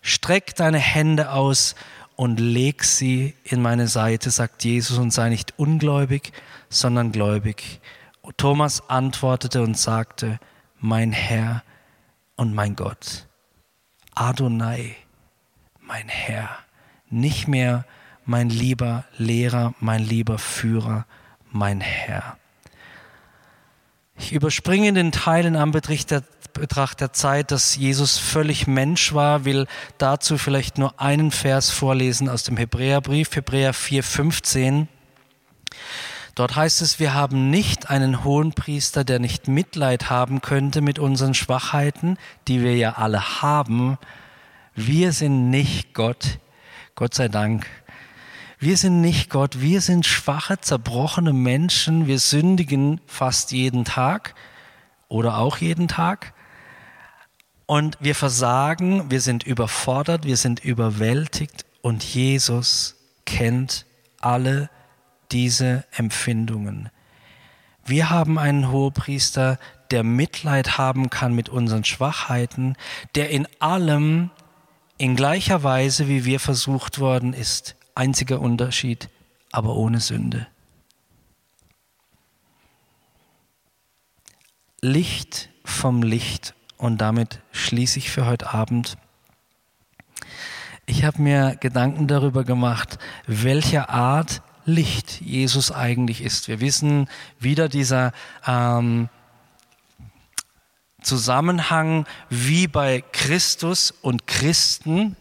Streck 0.00 0.54
deine 0.54 0.78
Hände 0.78 1.32
aus 1.32 1.74
und 2.16 2.38
leg 2.38 2.84
sie 2.84 3.34
in 3.44 3.60
meine 3.60 3.88
Seite, 3.88 4.30
sagt 4.30 4.64
Jesus, 4.64 4.98
und 4.98 5.10
sei 5.10 5.28
nicht 5.28 5.58
ungläubig, 5.58 6.32
sondern 6.68 7.12
gläubig. 7.12 7.80
Thomas 8.36 8.88
antwortete 8.88 9.62
und 9.62 9.76
sagte, 9.76 10.38
mein 10.78 11.12
Herr 11.12 11.62
und 12.36 12.54
mein 12.54 12.76
Gott. 12.76 13.26
Adonai, 14.14 14.96
mein 15.80 16.08
Herr, 16.08 16.58
nicht 17.10 17.48
mehr 17.48 17.84
mein 18.24 18.48
lieber 18.48 19.04
Lehrer, 19.16 19.74
mein 19.80 20.02
lieber 20.02 20.38
Führer, 20.38 21.06
mein 21.50 21.80
Herr. 21.80 22.38
Ich 24.16 24.32
überspringe 24.32 24.92
den 24.92 25.12
Teil 25.12 25.44
in 25.44 25.56
Anbetracht 25.56 26.10
der, 26.10 26.22
Betracht 26.54 27.00
der 27.00 27.12
Zeit, 27.12 27.50
dass 27.50 27.76
Jesus 27.76 28.16
völlig 28.16 28.66
Mensch 28.66 29.12
war, 29.12 29.44
will 29.44 29.66
dazu 29.98 30.38
vielleicht 30.38 30.78
nur 30.78 31.00
einen 31.00 31.30
Vers 31.30 31.70
vorlesen 31.70 32.28
aus 32.28 32.44
dem 32.44 32.56
Hebräerbrief, 32.56 33.34
Hebräer 33.36 33.74
4,15. 33.74 34.86
Dort 36.34 36.56
heißt 36.56 36.82
es, 36.82 36.98
wir 36.98 37.14
haben 37.14 37.50
nicht 37.50 37.90
einen 37.90 38.24
hohen 38.24 38.52
Priester, 38.52 39.04
der 39.04 39.20
nicht 39.20 39.46
Mitleid 39.46 40.10
haben 40.10 40.40
könnte 40.40 40.80
mit 40.80 40.98
unseren 40.98 41.34
Schwachheiten, 41.34 42.18
die 42.48 42.62
wir 42.62 42.76
ja 42.76 42.94
alle 42.94 43.42
haben. 43.42 43.98
Wir 44.74 45.12
sind 45.12 45.50
nicht 45.50 45.94
Gott, 45.94 46.40
Gott 46.96 47.14
sei 47.14 47.28
Dank. 47.28 47.66
Wir 48.58 48.76
sind 48.76 49.00
nicht 49.00 49.30
Gott, 49.30 49.60
wir 49.60 49.80
sind 49.80 50.06
schwache, 50.06 50.60
zerbrochene 50.60 51.32
Menschen, 51.32 52.06
wir 52.06 52.18
sündigen 52.18 53.00
fast 53.06 53.52
jeden 53.52 53.84
Tag 53.84 54.34
oder 55.08 55.38
auch 55.38 55.58
jeden 55.58 55.86
Tag. 55.86 56.33
Und 57.66 57.96
wir 58.00 58.14
versagen, 58.14 59.10
wir 59.10 59.20
sind 59.20 59.44
überfordert, 59.44 60.24
wir 60.24 60.36
sind 60.36 60.62
überwältigt 60.62 61.64
und 61.80 62.04
Jesus 62.04 62.96
kennt 63.24 63.86
alle 64.20 64.68
diese 65.32 65.84
Empfindungen. 65.92 66.90
Wir 67.86 68.10
haben 68.10 68.38
einen 68.38 68.70
Hohepriester, 68.70 69.58
der 69.90 70.02
Mitleid 70.02 70.78
haben 70.78 71.10
kann 71.10 71.34
mit 71.34 71.48
unseren 71.48 71.84
Schwachheiten, 71.84 72.76
der 73.14 73.30
in 73.30 73.46
allem 73.60 74.30
in 74.96 75.16
gleicher 75.16 75.62
Weise, 75.62 76.08
wie 76.08 76.24
wir 76.24 76.40
versucht 76.40 76.98
worden 76.98 77.32
ist, 77.32 77.76
Einziger 77.96 78.40
Unterschied, 78.40 79.08
aber 79.52 79.76
ohne 79.76 80.00
Sünde. 80.00 80.48
Licht 84.80 85.48
vom 85.64 86.02
Licht 86.02 86.54
und 86.76 86.98
damit 86.98 87.40
schließe 87.52 87.98
ich 87.98 88.10
für 88.10 88.26
heute 88.26 88.52
Abend. 88.52 88.96
Ich 90.86 91.04
habe 91.04 91.22
mir 91.22 91.56
Gedanken 91.60 92.06
darüber 92.08 92.44
gemacht, 92.44 92.98
welcher 93.26 93.90
Art 93.90 94.42
Licht 94.66 95.20
Jesus 95.20 95.72
eigentlich 95.72 96.22
ist. 96.22 96.48
Wir 96.48 96.60
wissen 96.60 97.08
wieder 97.38 97.68
dieser 97.68 98.12
ähm, 98.46 99.08
Zusammenhang 101.02 102.06
wie 102.30 102.66
bei 102.66 103.02
Christus 103.12 103.90
und 103.90 104.26
Christen. 104.26 105.16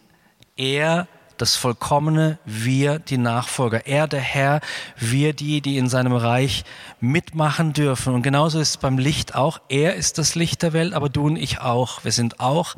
Er 0.56 1.08
das 1.38 1.56
Vollkommene, 1.56 2.40
wir 2.46 3.00
die 3.00 3.18
Nachfolger. 3.18 3.86
Er 3.88 4.08
der 4.08 4.22
Herr, 4.22 4.62
wir 4.98 5.34
die, 5.34 5.62
die 5.62 5.78
in 5.78 5.90
seinem 5.90 6.14
Reich 6.14 6.64
mitmachen 7.00 7.74
dürfen. 7.74 8.14
Und 8.14 8.22
genauso 8.22 8.60
ist 8.60 8.70
es 8.70 8.78
beim 8.78 8.98
Licht 8.98 9.36
auch. 9.36 9.60
Er 9.70 9.96
ist 9.96 10.18
das 10.18 10.36
Licht 10.36 10.62
der 10.62 10.74
Welt, 10.74 10.94
aber 10.94 11.10
du 11.10 11.26
und 11.26 11.36
ich 11.36 11.60
auch. 11.60 12.04
Wir 12.04 12.12
sind 12.12 12.40
auch 12.40 12.76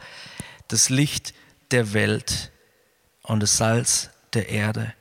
das 0.68 0.90
Licht 0.90 1.34
der 1.72 1.94
Welt 1.94 2.52
und 3.24 3.42
das 3.42 3.58
Salz 3.58 4.10
der 4.34 4.50
Erde. 4.50 4.94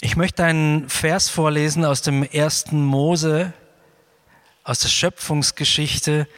Ich 0.00 0.16
möchte 0.16 0.44
einen 0.44 0.88
Vers 0.88 1.28
vorlesen 1.28 1.84
aus 1.84 2.02
dem 2.02 2.22
ersten 2.22 2.84
Mose, 2.84 3.52
aus 4.62 4.78
der 4.78 4.88
Schöpfungsgeschichte. 4.88 6.28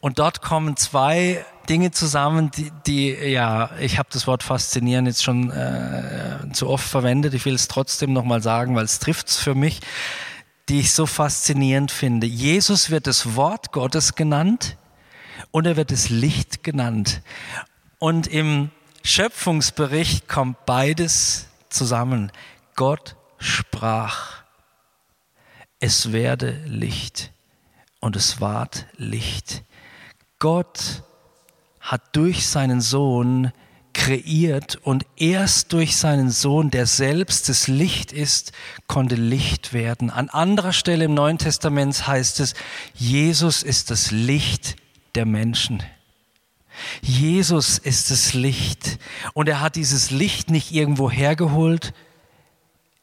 Und 0.00 0.18
dort 0.18 0.42
kommen 0.42 0.76
zwei 0.76 1.44
Dinge 1.66 1.90
zusammen, 1.90 2.50
die, 2.50 2.70
die 2.86 3.10
ja, 3.10 3.70
ich 3.80 3.98
habe 3.98 4.08
das 4.12 4.26
Wort 4.26 4.42
faszinieren 4.42 5.06
jetzt 5.06 5.24
schon 5.24 5.50
äh, 5.50 6.52
zu 6.52 6.68
oft 6.68 6.86
verwendet. 6.86 7.34
Ich 7.34 7.44
will 7.44 7.54
es 7.54 7.68
trotzdem 7.68 8.12
nochmal 8.12 8.42
sagen, 8.42 8.74
weil 8.76 8.84
es 8.84 8.98
trifft 8.98 9.28
es 9.28 9.38
für 9.38 9.54
mich, 9.54 9.80
die 10.68 10.80
ich 10.80 10.92
so 10.92 11.06
faszinierend 11.06 11.90
finde. 11.90 12.26
Jesus 12.26 12.90
wird 12.90 13.06
das 13.06 13.36
Wort 13.36 13.72
Gottes 13.72 14.14
genannt 14.14 14.76
und 15.50 15.66
er 15.66 15.76
wird 15.76 15.90
das 15.90 16.08
Licht 16.08 16.64
genannt. 16.64 17.22
Und 17.98 18.26
im 18.26 18.70
Schöpfungsbericht 19.02 20.28
kommt 20.28 20.66
beides 20.66 21.48
zusammen. 21.68 22.32
Gott 22.74 23.16
sprach, 23.38 24.42
es 25.78 26.12
werde 26.12 26.52
Licht 26.66 27.32
und 28.00 28.16
es 28.16 28.40
ward 28.40 28.86
Licht. 28.96 29.62
Gott 30.38 31.02
hat 31.86 32.16
durch 32.16 32.48
seinen 32.48 32.80
Sohn 32.80 33.52
kreiert 33.94 34.76
und 34.82 35.06
erst 35.16 35.72
durch 35.72 35.96
seinen 35.96 36.30
Sohn, 36.30 36.70
der 36.70 36.84
selbst 36.84 37.48
das 37.48 37.68
Licht 37.68 38.12
ist, 38.12 38.52
konnte 38.88 39.14
Licht 39.14 39.72
werden. 39.72 40.10
An 40.10 40.28
anderer 40.28 40.72
Stelle 40.72 41.04
im 41.04 41.14
Neuen 41.14 41.38
Testament 41.38 42.06
heißt 42.06 42.40
es, 42.40 42.54
Jesus 42.92 43.62
ist 43.62 43.90
das 43.90 44.10
Licht 44.10 44.76
der 45.14 45.26
Menschen. 45.26 45.82
Jesus 47.00 47.78
ist 47.78 48.10
das 48.10 48.34
Licht 48.34 48.98
und 49.32 49.48
er 49.48 49.60
hat 49.60 49.76
dieses 49.76 50.10
Licht 50.10 50.50
nicht 50.50 50.72
irgendwo 50.72 51.08
hergeholt, 51.08 51.94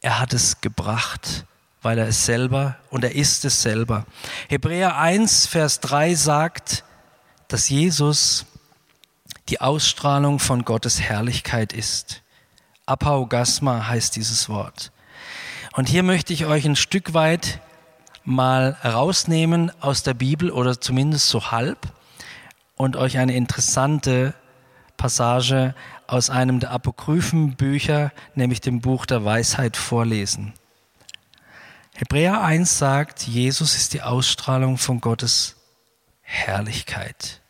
er 0.02 0.20
hat 0.20 0.34
es 0.34 0.60
gebracht, 0.60 1.46
weil 1.80 1.98
er 1.98 2.06
es 2.06 2.26
selber 2.26 2.76
und 2.90 3.02
er 3.02 3.14
ist 3.14 3.46
es 3.46 3.62
selber. 3.62 4.04
Hebräer 4.48 4.98
1, 4.98 5.46
Vers 5.46 5.80
3 5.80 6.14
sagt, 6.14 6.84
dass 7.48 7.70
Jesus 7.70 8.46
die 9.48 9.60
Ausstrahlung 9.60 10.38
von 10.38 10.64
Gottes 10.64 11.00
Herrlichkeit 11.00 11.72
ist. 11.72 12.22
Apaugasma 12.86 13.86
heißt 13.86 14.16
dieses 14.16 14.48
Wort. 14.48 14.92
Und 15.72 15.88
hier 15.88 16.02
möchte 16.02 16.32
ich 16.32 16.46
euch 16.46 16.64
ein 16.64 16.76
Stück 16.76 17.14
weit 17.14 17.60
mal 18.24 18.76
rausnehmen 18.84 19.70
aus 19.80 20.02
der 20.02 20.14
Bibel 20.14 20.50
oder 20.50 20.80
zumindest 20.80 21.28
so 21.28 21.50
halb 21.50 21.92
und 22.76 22.96
euch 22.96 23.18
eine 23.18 23.34
interessante 23.34 24.34
Passage 24.96 25.74
aus 26.06 26.30
einem 26.30 26.60
der 26.60 26.70
apokryphen 26.70 27.56
Bücher, 27.56 28.12
nämlich 28.34 28.60
dem 28.60 28.80
Buch 28.80 29.06
der 29.06 29.24
Weisheit, 29.24 29.76
vorlesen. 29.76 30.54
Hebräer 31.94 32.42
1 32.42 32.78
sagt, 32.78 33.22
Jesus 33.22 33.76
ist 33.76 33.94
die 33.94 34.02
Ausstrahlung 34.02 34.78
von 34.78 35.00
Gottes 35.00 35.56
Herrlichkeit. 36.22 37.40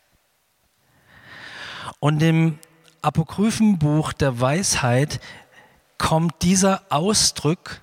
Und 1.99 2.21
im 2.21 2.59
apokryphen 3.01 3.79
Buch 3.79 4.13
der 4.13 4.39
Weisheit 4.39 5.19
kommt 5.97 6.41
dieser 6.41 6.83
Ausdruck 6.89 7.81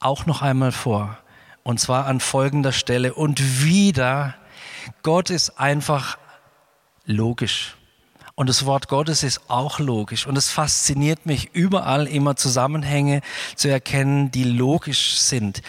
auch 0.00 0.26
noch 0.26 0.42
einmal 0.42 0.72
vor. 0.72 1.18
Und 1.62 1.78
zwar 1.80 2.06
an 2.06 2.20
folgender 2.20 2.72
Stelle. 2.72 3.14
Und 3.14 3.62
wieder, 3.64 4.34
Gott 5.02 5.30
ist 5.30 5.58
einfach 5.58 6.18
logisch. 7.04 7.76
Und 8.34 8.48
das 8.48 8.64
Wort 8.64 8.88
Gottes 8.88 9.22
ist 9.22 9.42
auch 9.48 9.78
logisch. 9.78 10.26
Und 10.26 10.36
es 10.36 10.48
fasziniert 10.50 11.26
mich, 11.26 11.50
überall 11.52 12.06
immer 12.06 12.34
Zusammenhänge 12.34 13.20
zu 13.56 13.68
erkennen, 13.68 14.30
die 14.30 14.44
logisch 14.44 15.18
sind. 15.18 15.62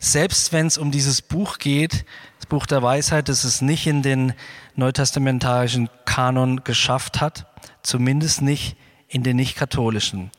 Selbst 0.00 0.52
wenn 0.52 0.66
es 0.66 0.76
um 0.76 0.90
dieses 0.90 1.22
Buch 1.22 1.58
geht, 1.58 2.04
Buch 2.50 2.66
der 2.66 2.82
Weisheit, 2.82 3.30
das 3.30 3.44
es 3.44 3.62
nicht 3.62 3.86
in 3.86 4.02
den 4.02 4.34
neutestamentarischen 4.76 5.88
Kanon 6.04 6.62
geschafft 6.64 7.22
hat, 7.22 7.46
zumindest 7.82 8.42
nicht 8.42 8.76
in 9.08 9.22
den 9.22 9.36
nicht-katholischen. 9.36 10.30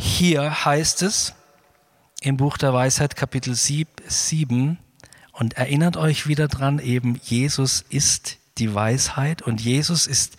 Hier 0.00 0.64
heißt 0.64 1.02
es 1.02 1.34
im 2.20 2.36
Buch 2.36 2.58
der 2.58 2.74
Weisheit 2.74 3.14
Kapitel 3.14 3.54
7, 3.54 4.78
und 5.32 5.54
erinnert 5.54 5.96
euch 5.96 6.26
wieder 6.26 6.48
dran, 6.48 6.78
eben 6.78 7.20
Jesus 7.22 7.84
ist 7.88 8.38
die 8.58 8.74
Weisheit 8.74 9.42
und 9.42 9.60
Jesus 9.60 10.06
ist 10.06 10.36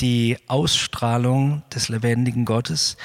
die 0.00 0.38
Ausstrahlung 0.46 1.62
des 1.74 1.88
lebendigen 1.88 2.44
Gottes. 2.44 2.96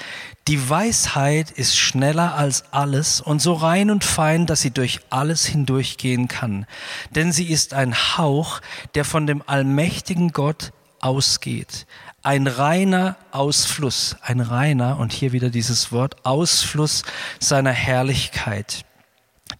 Die 0.48 0.70
Weisheit 0.70 1.52
ist 1.52 1.78
schneller 1.78 2.36
als 2.36 2.66
alles 2.72 3.20
und 3.20 3.42
so 3.42 3.54
rein 3.54 3.90
und 3.90 4.04
fein, 4.04 4.46
dass 4.46 4.62
sie 4.62 4.72
durch 4.72 5.00
alles 5.10 5.46
hindurchgehen 5.46 6.28
kann. 6.28 6.66
Denn 7.12 7.32
sie 7.32 7.50
ist 7.52 7.74
ein 7.74 7.96
Hauch, 7.96 8.62
der 8.94 9.06
von 9.06 9.28
dem 9.28 9.44
allmächtigen 9.46 10.32
Gott 10.32 10.72
ausgeht. 11.00 11.86
Ein 12.24 12.48
reiner 12.48 13.18
Ausfluss, 13.32 14.16
ein 14.22 14.40
reiner, 14.40 14.98
und 15.00 15.14
hier 15.14 15.32
wieder 15.32 15.50
dieses 15.50 15.92
Wort, 15.92 16.26
Ausfluss 16.26 17.04
seiner 17.40 17.72
Herrlichkeit. 17.72 18.86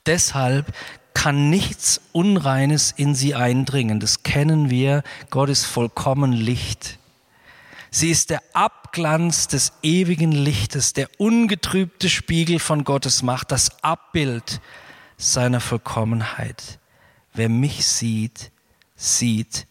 Deshalb 0.06 0.74
kann 1.14 1.50
nichts 1.50 2.02
Unreines 2.12 2.94
in 2.96 3.16
sie 3.16 3.36
eindringen. 3.36 4.00
Das 4.00 4.24
kennen 4.24 4.70
wir. 4.70 5.04
Gott 5.30 5.50
ist 5.50 5.66
vollkommen 5.66 6.32
Licht. 6.32 7.00
Sie 7.98 8.12
ist 8.12 8.30
der 8.30 8.44
Abglanz 8.52 9.48
des 9.48 9.72
ewigen 9.82 10.34
Lichtes, 10.34 10.92
der 10.92 11.08
ungetrübte 11.18 12.10
Spiegel 12.10 12.60
von 12.60 12.84
Gottes 12.84 13.24
Macht, 13.24 13.54
das 13.54 13.82
Abbild 13.86 14.60
seiner 15.16 15.62
Vollkommenheit. 15.62 16.80
Wer 17.34 17.48
mich 17.48 17.88
sieht, 17.88 18.52
sieht 18.98 19.66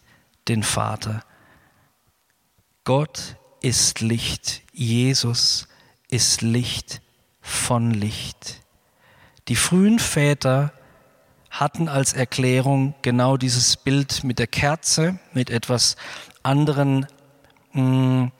den 0.47 0.63
Vater. 0.63 1.23
Gott 2.83 3.35
ist 3.61 4.01
Licht, 4.01 4.63
Jesus 4.73 5.67
ist 6.09 6.41
Licht 6.41 7.03
von 7.41 7.91
Licht. 7.91 8.63
Die 9.49 9.55
frühen 9.55 9.99
Väter 9.99 10.73
hatten 11.51 11.87
als 11.87 12.13
Erklärung 12.13 12.95
genau 13.03 13.37
dieses 13.37 13.77
Bild 13.77 14.23
mit 14.23 14.39
der 14.39 14.47
Kerze, 14.47 15.19
mit 15.31 15.51
etwas 15.51 15.95
anderen 16.41 17.05
mh, 17.75 18.31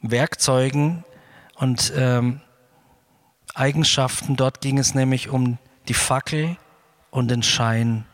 Werkzeugen 0.00 1.04
und 1.56 1.92
ähm, 1.96 2.40
Eigenschaften. 3.54 4.36
Dort 4.36 4.60
ging 4.60 4.78
es 4.78 4.94
nämlich 4.94 5.28
um 5.28 5.58
die 5.88 5.94
Fackel 5.94 6.56
und 7.10 7.30
den 7.30 7.42
Schein. 7.42 8.04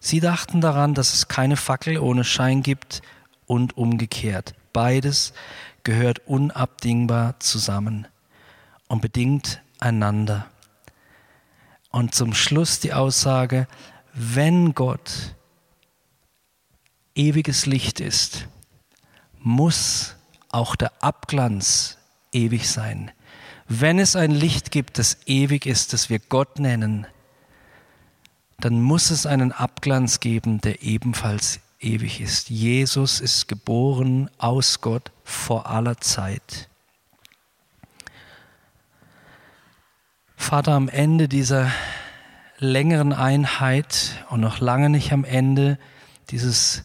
Sie 0.00 0.20
dachten 0.20 0.60
daran, 0.60 0.94
dass 0.94 1.14
es 1.14 1.28
keine 1.28 1.56
Fackel 1.56 1.98
ohne 1.98 2.24
Schein 2.24 2.62
gibt 2.62 3.02
und 3.46 3.76
umgekehrt. 3.76 4.54
Beides 4.72 5.32
gehört 5.84 6.26
unabdingbar 6.26 7.38
zusammen 7.38 8.08
und 8.88 9.00
bedingt 9.00 9.62
einander. 9.78 10.46
Und 11.90 12.14
zum 12.14 12.34
Schluss 12.34 12.80
die 12.80 12.94
Aussage, 12.94 13.68
wenn 14.14 14.74
Gott 14.74 15.34
ewiges 17.14 17.66
Licht 17.66 18.00
ist, 18.00 18.48
muss 19.42 20.16
auch 20.50 20.76
der 20.76 20.92
Abglanz 21.02 21.98
ewig 22.32 22.70
sein. 22.70 23.10
Wenn 23.68 23.98
es 23.98 24.16
ein 24.16 24.30
Licht 24.30 24.70
gibt, 24.70 24.98
das 24.98 25.18
ewig 25.26 25.66
ist, 25.66 25.92
das 25.92 26.10
wir 26.10 26.18
Gott 26.18 26.58
nennen, 26.58 27.06
dann 28.58 28.80
muss 28.80 29.10
es 29.10 29.26
einen 29.26 29.50
Abglanz 29.50 30.20
geben, 30.20 30.60
der 30.60 30.82
ebenfalls 30.82 31.60
ewig 31.80 32.20
ist. 32.20 32.48
Jesus 32.50 33.20
ist 33.20 33.48
geboren 33.48 34.30
aus 34.38 34.80
Gott 34.80 35.10
vor 35.24 35.66
aller 35.66 35.98
Zeit. 35.98 36.68
Vater, 40.36 40.72
am 40.72 40.88
Ende 40.88 41.28
dieser 41.28 41.70
längeren 42.58 43.12
Einheit 43.12 44.24
und 44.30 44.40
noch 44.40 44.60
lange 44.60 44.90
nicht 44.90 45.12
am 45.12 45.24
Ende 45.24 45.78
dieses 46.30 46.84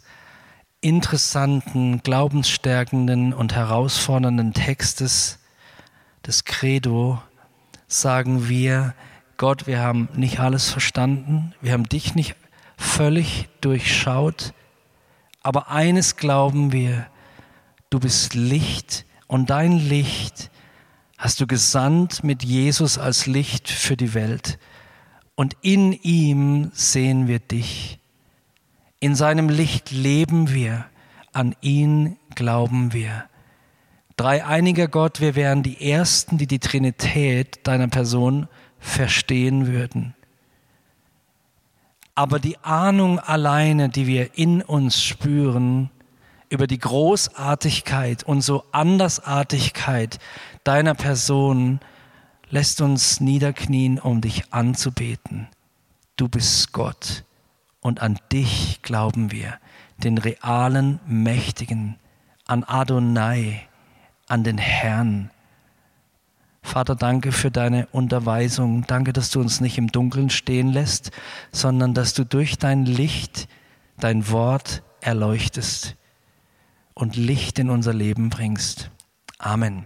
interessanten, 0.82 2.02
glaubensstärkenden 2.04 3.34
und 3.34 3.56
herausfordernden 3.56 4.54
Textes 4.54 5.40
des 6.26 6.46
Credo 6.46 7.22
sagen 7.88 8.48
wir, 8.50 8.94
Gott, 9.38 9.68
wir 9.68 9.80
haben 9.80 10.10
nicht 10.16 10.40
alles 10.40 10.70
verstanden, 10.70 11.54
wir 11.62 11.74
haben 11.74 11.88
dich 11.88 12.16
nicht 12.16 12.36
völlig 12.78 13.48
durchschaut, 13.62 14.54
aber 15.42 15.70
eines 15.70 16.16
glauben 16.16 16.72
wir, 16.72 17.08
du 17.90 18.00
bist 18.00 18.34
Licht 18.34 19.06
und 19.28 19.50
dein 19.50 19.74
Licht 19.74 20.52
hast 21.18 21.40
du 21.40 21.48
gesandt 21.48 22.24
mit 22.24 22.44
Jesus 22.44 22.98
als 22.98 23.26
Licht 23.26 23.70
für 23.70 23.98
die 23.98 24.14
Welt 24.14 24.60
und 25.36 25.56
in 25.62 25.94
ihm 25.94 26.72
sehen 26.74 27.28
wir 27.28 27.40
dich. 27.40 28.00
In 29.00 29.16
seinem 29.16 29.48
Licht 29.50 29.92
leben 29.92 30.52
wir, 30.52 30.86
an 31.32 31.56
ihn 31.62 32.18
glauben 32.34 32.94
wir. 32.94 33.26
Dreieiniger 34.16 34.88
Gott, 34.88 35.22
wir 35.22 35.36
wären 35.36 35.62
die 35.62 35.92
Ersten, 35.92 36.40
die 36.40 36.48
die 36.48 36.58
Trinität 36.58 37.60
deiner 37.68 37.88
Person 37.90 38.48
verstehen 38.80 39.68
würden. 39.68 40.16
Aber 42.16 42.40
die 42.40 42.58
Ahnung 42.64 43.20
alleine, 43.20 43.90
die 43.90 44.08
wir 44.08 44.36
in 44.36 44.64
uns 44.64 45.04
spüren, 45.04 45.92
über 46.50 46.66
die 46.66 46.80
Großartigkeit 46.80 48.24
und 48.24 48.42
so 48.42 48.64
Andersartigkeit 48.72 50.18
deiner 50.64 50.96
Person, 50.96 51.80
lässt 52.50 52.82
uns 52.82 53.20
niederknien, 53.20 54.00
um 54.00 54.22
dich 54.22 54.52
anzubeten. 54.52 55.48
Du 56.16 56.28
bist 56.28 56.72
Gott 56.72 57.24
und 57.88 58.02
an 58.02 58.20
dich 58.34 58.82
glauben 58.82 59.32
wir, 59.32 59.58
den 59.98 60.18
realen, 60.18 61.00
mächtigen, 61.08 61.96
an 62.46 62.66
Adonai, 62.66 63.62
an 64.28 64.44
den 64.44 64.58
Herrn. 64.58 65.32
Vater, 66.62 66.96
danke 66.96 67.32
für 67.32 67.50
deine 67.50 67.88
Unterweisung. 67.94 68.86
Danke, 68.88 69.14
dass 69.14 69.30
du 69.30 69.40
uns 69.40 69.62
nicht 69.62 69.78
im 69.78 69.88
Dunkeln 69.88 70.30
stehen 70.30 70.68
lässt, 70.68 71.12
sondern 71.54 71.94
dass 71.94 72.14
du 72.14 72.26
durch 72.26 72.58
dein 72.58 72.86
Licht, 72.86 73.48
dein 73.98 74.30
Wort 74.30 74.84
erleuchtest 75.00 75.96
und 76.94 77.16
Licht 77.16 77.58
in 77.58 77.70
unser 77.70 77.94
Leben 77.94 78.30
bringst. 78.30 78.92
Amen. 79.40 79.86